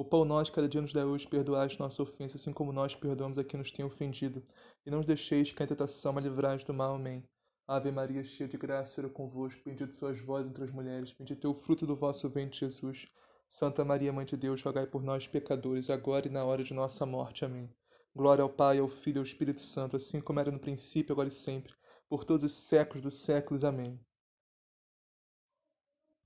O 0.00 0.04
pão 0.04 0.24
nosso 0.24 0.50
cada 0.50 0.66
dia 0.66 0.80
nos 0.80 0.94
dá 0.94 1.04
hoje, 1.04 1.28
perdoai 1.28 1.66
as 1.66 1.76
nossas 1.76 2.00
ofensas, 2.00 2.40
assim 2.40 2.54
como 2.54 2.72
nós 2.72 2.94
perdoamos 2.94 3.36
a 3.36 3.44
quem 3.44 3.58
nos 3.58 3.70
tem 3.70 3.84
ofendido. 3.84 4.42
E 4.86 4.90
não 4.90 4.96
nos 4.96 5.06
deixeis 5.06 5.52
cair 5.52 5.66
em 5.66 5.68
tentação, 5.68 6.14
mas 6.14 6.24
livrai 6.24 6.56
do 6.56 6.72
mal. 6.72 6.94
Amém. 6.94 7.22
Ave 7.68 7.92
Maria, 7.92 8.24
cheia 8.24 8.48
de 8.48 8.56
graça, 8.56 8.94
Senhor 8.94 9.10
convosco, 9.10 9.60
bendito 9.62 9.94
sois 9.94 10.18
vós 10.18 10.46
entre 10.46 10.64
as 10.64 10.70
mulheres, 10.70 11.12
bendito 11.12 11.46
é 11.46 11.50
o 11.50 11.52
fruto 11.52 11.86
do 11.86 11.94
vosso 11.94 12.30
ventre, 12.30 12.60
Jesus. 12.60 13.08
Santa 13.46 13.84
Maria, 13.84 14.10
Mãe 14.10 14.24
de 14.24 14.38
Deus, 14.38 14.62
rogai 14.62 14.86
por 14.86 15.02
nós, 15.02 15.26
pecadores, 15.26 15.90
agora 15.90 16.26
e 16.26 16.30
na 16.30 16.46
hora 16.46 16.64
de 16.64 16.72
nossa 16.72 17.04
morte. 17.04 17.44
Amém. 17.44 17.68
Glória 18.16 18.42
ao 18.42 18.48
Pai, 18.48 18.78
ao 18.78 18.88
Filho 18.88 19.16
e 19.16 19.18
ao 19.18 19.24
Espírito 19.24 19.60
Santo, 19.60 19.96
assim 19.96 20.18
como 20.18 20.40
era 20.40 20.50
no 20.50 20.58
princípio, 20.58 21.12
agora 21.12 21.28
e 21.28 21.30
sempre, 21.30 21.74
por 22.08 22.24
todos 22.24 22.44
os 22.44 22.52
séculos 22.52 23.02
dos 23.02 23.16
séculos. 23.16 23.64
Amém. 23.64 24.00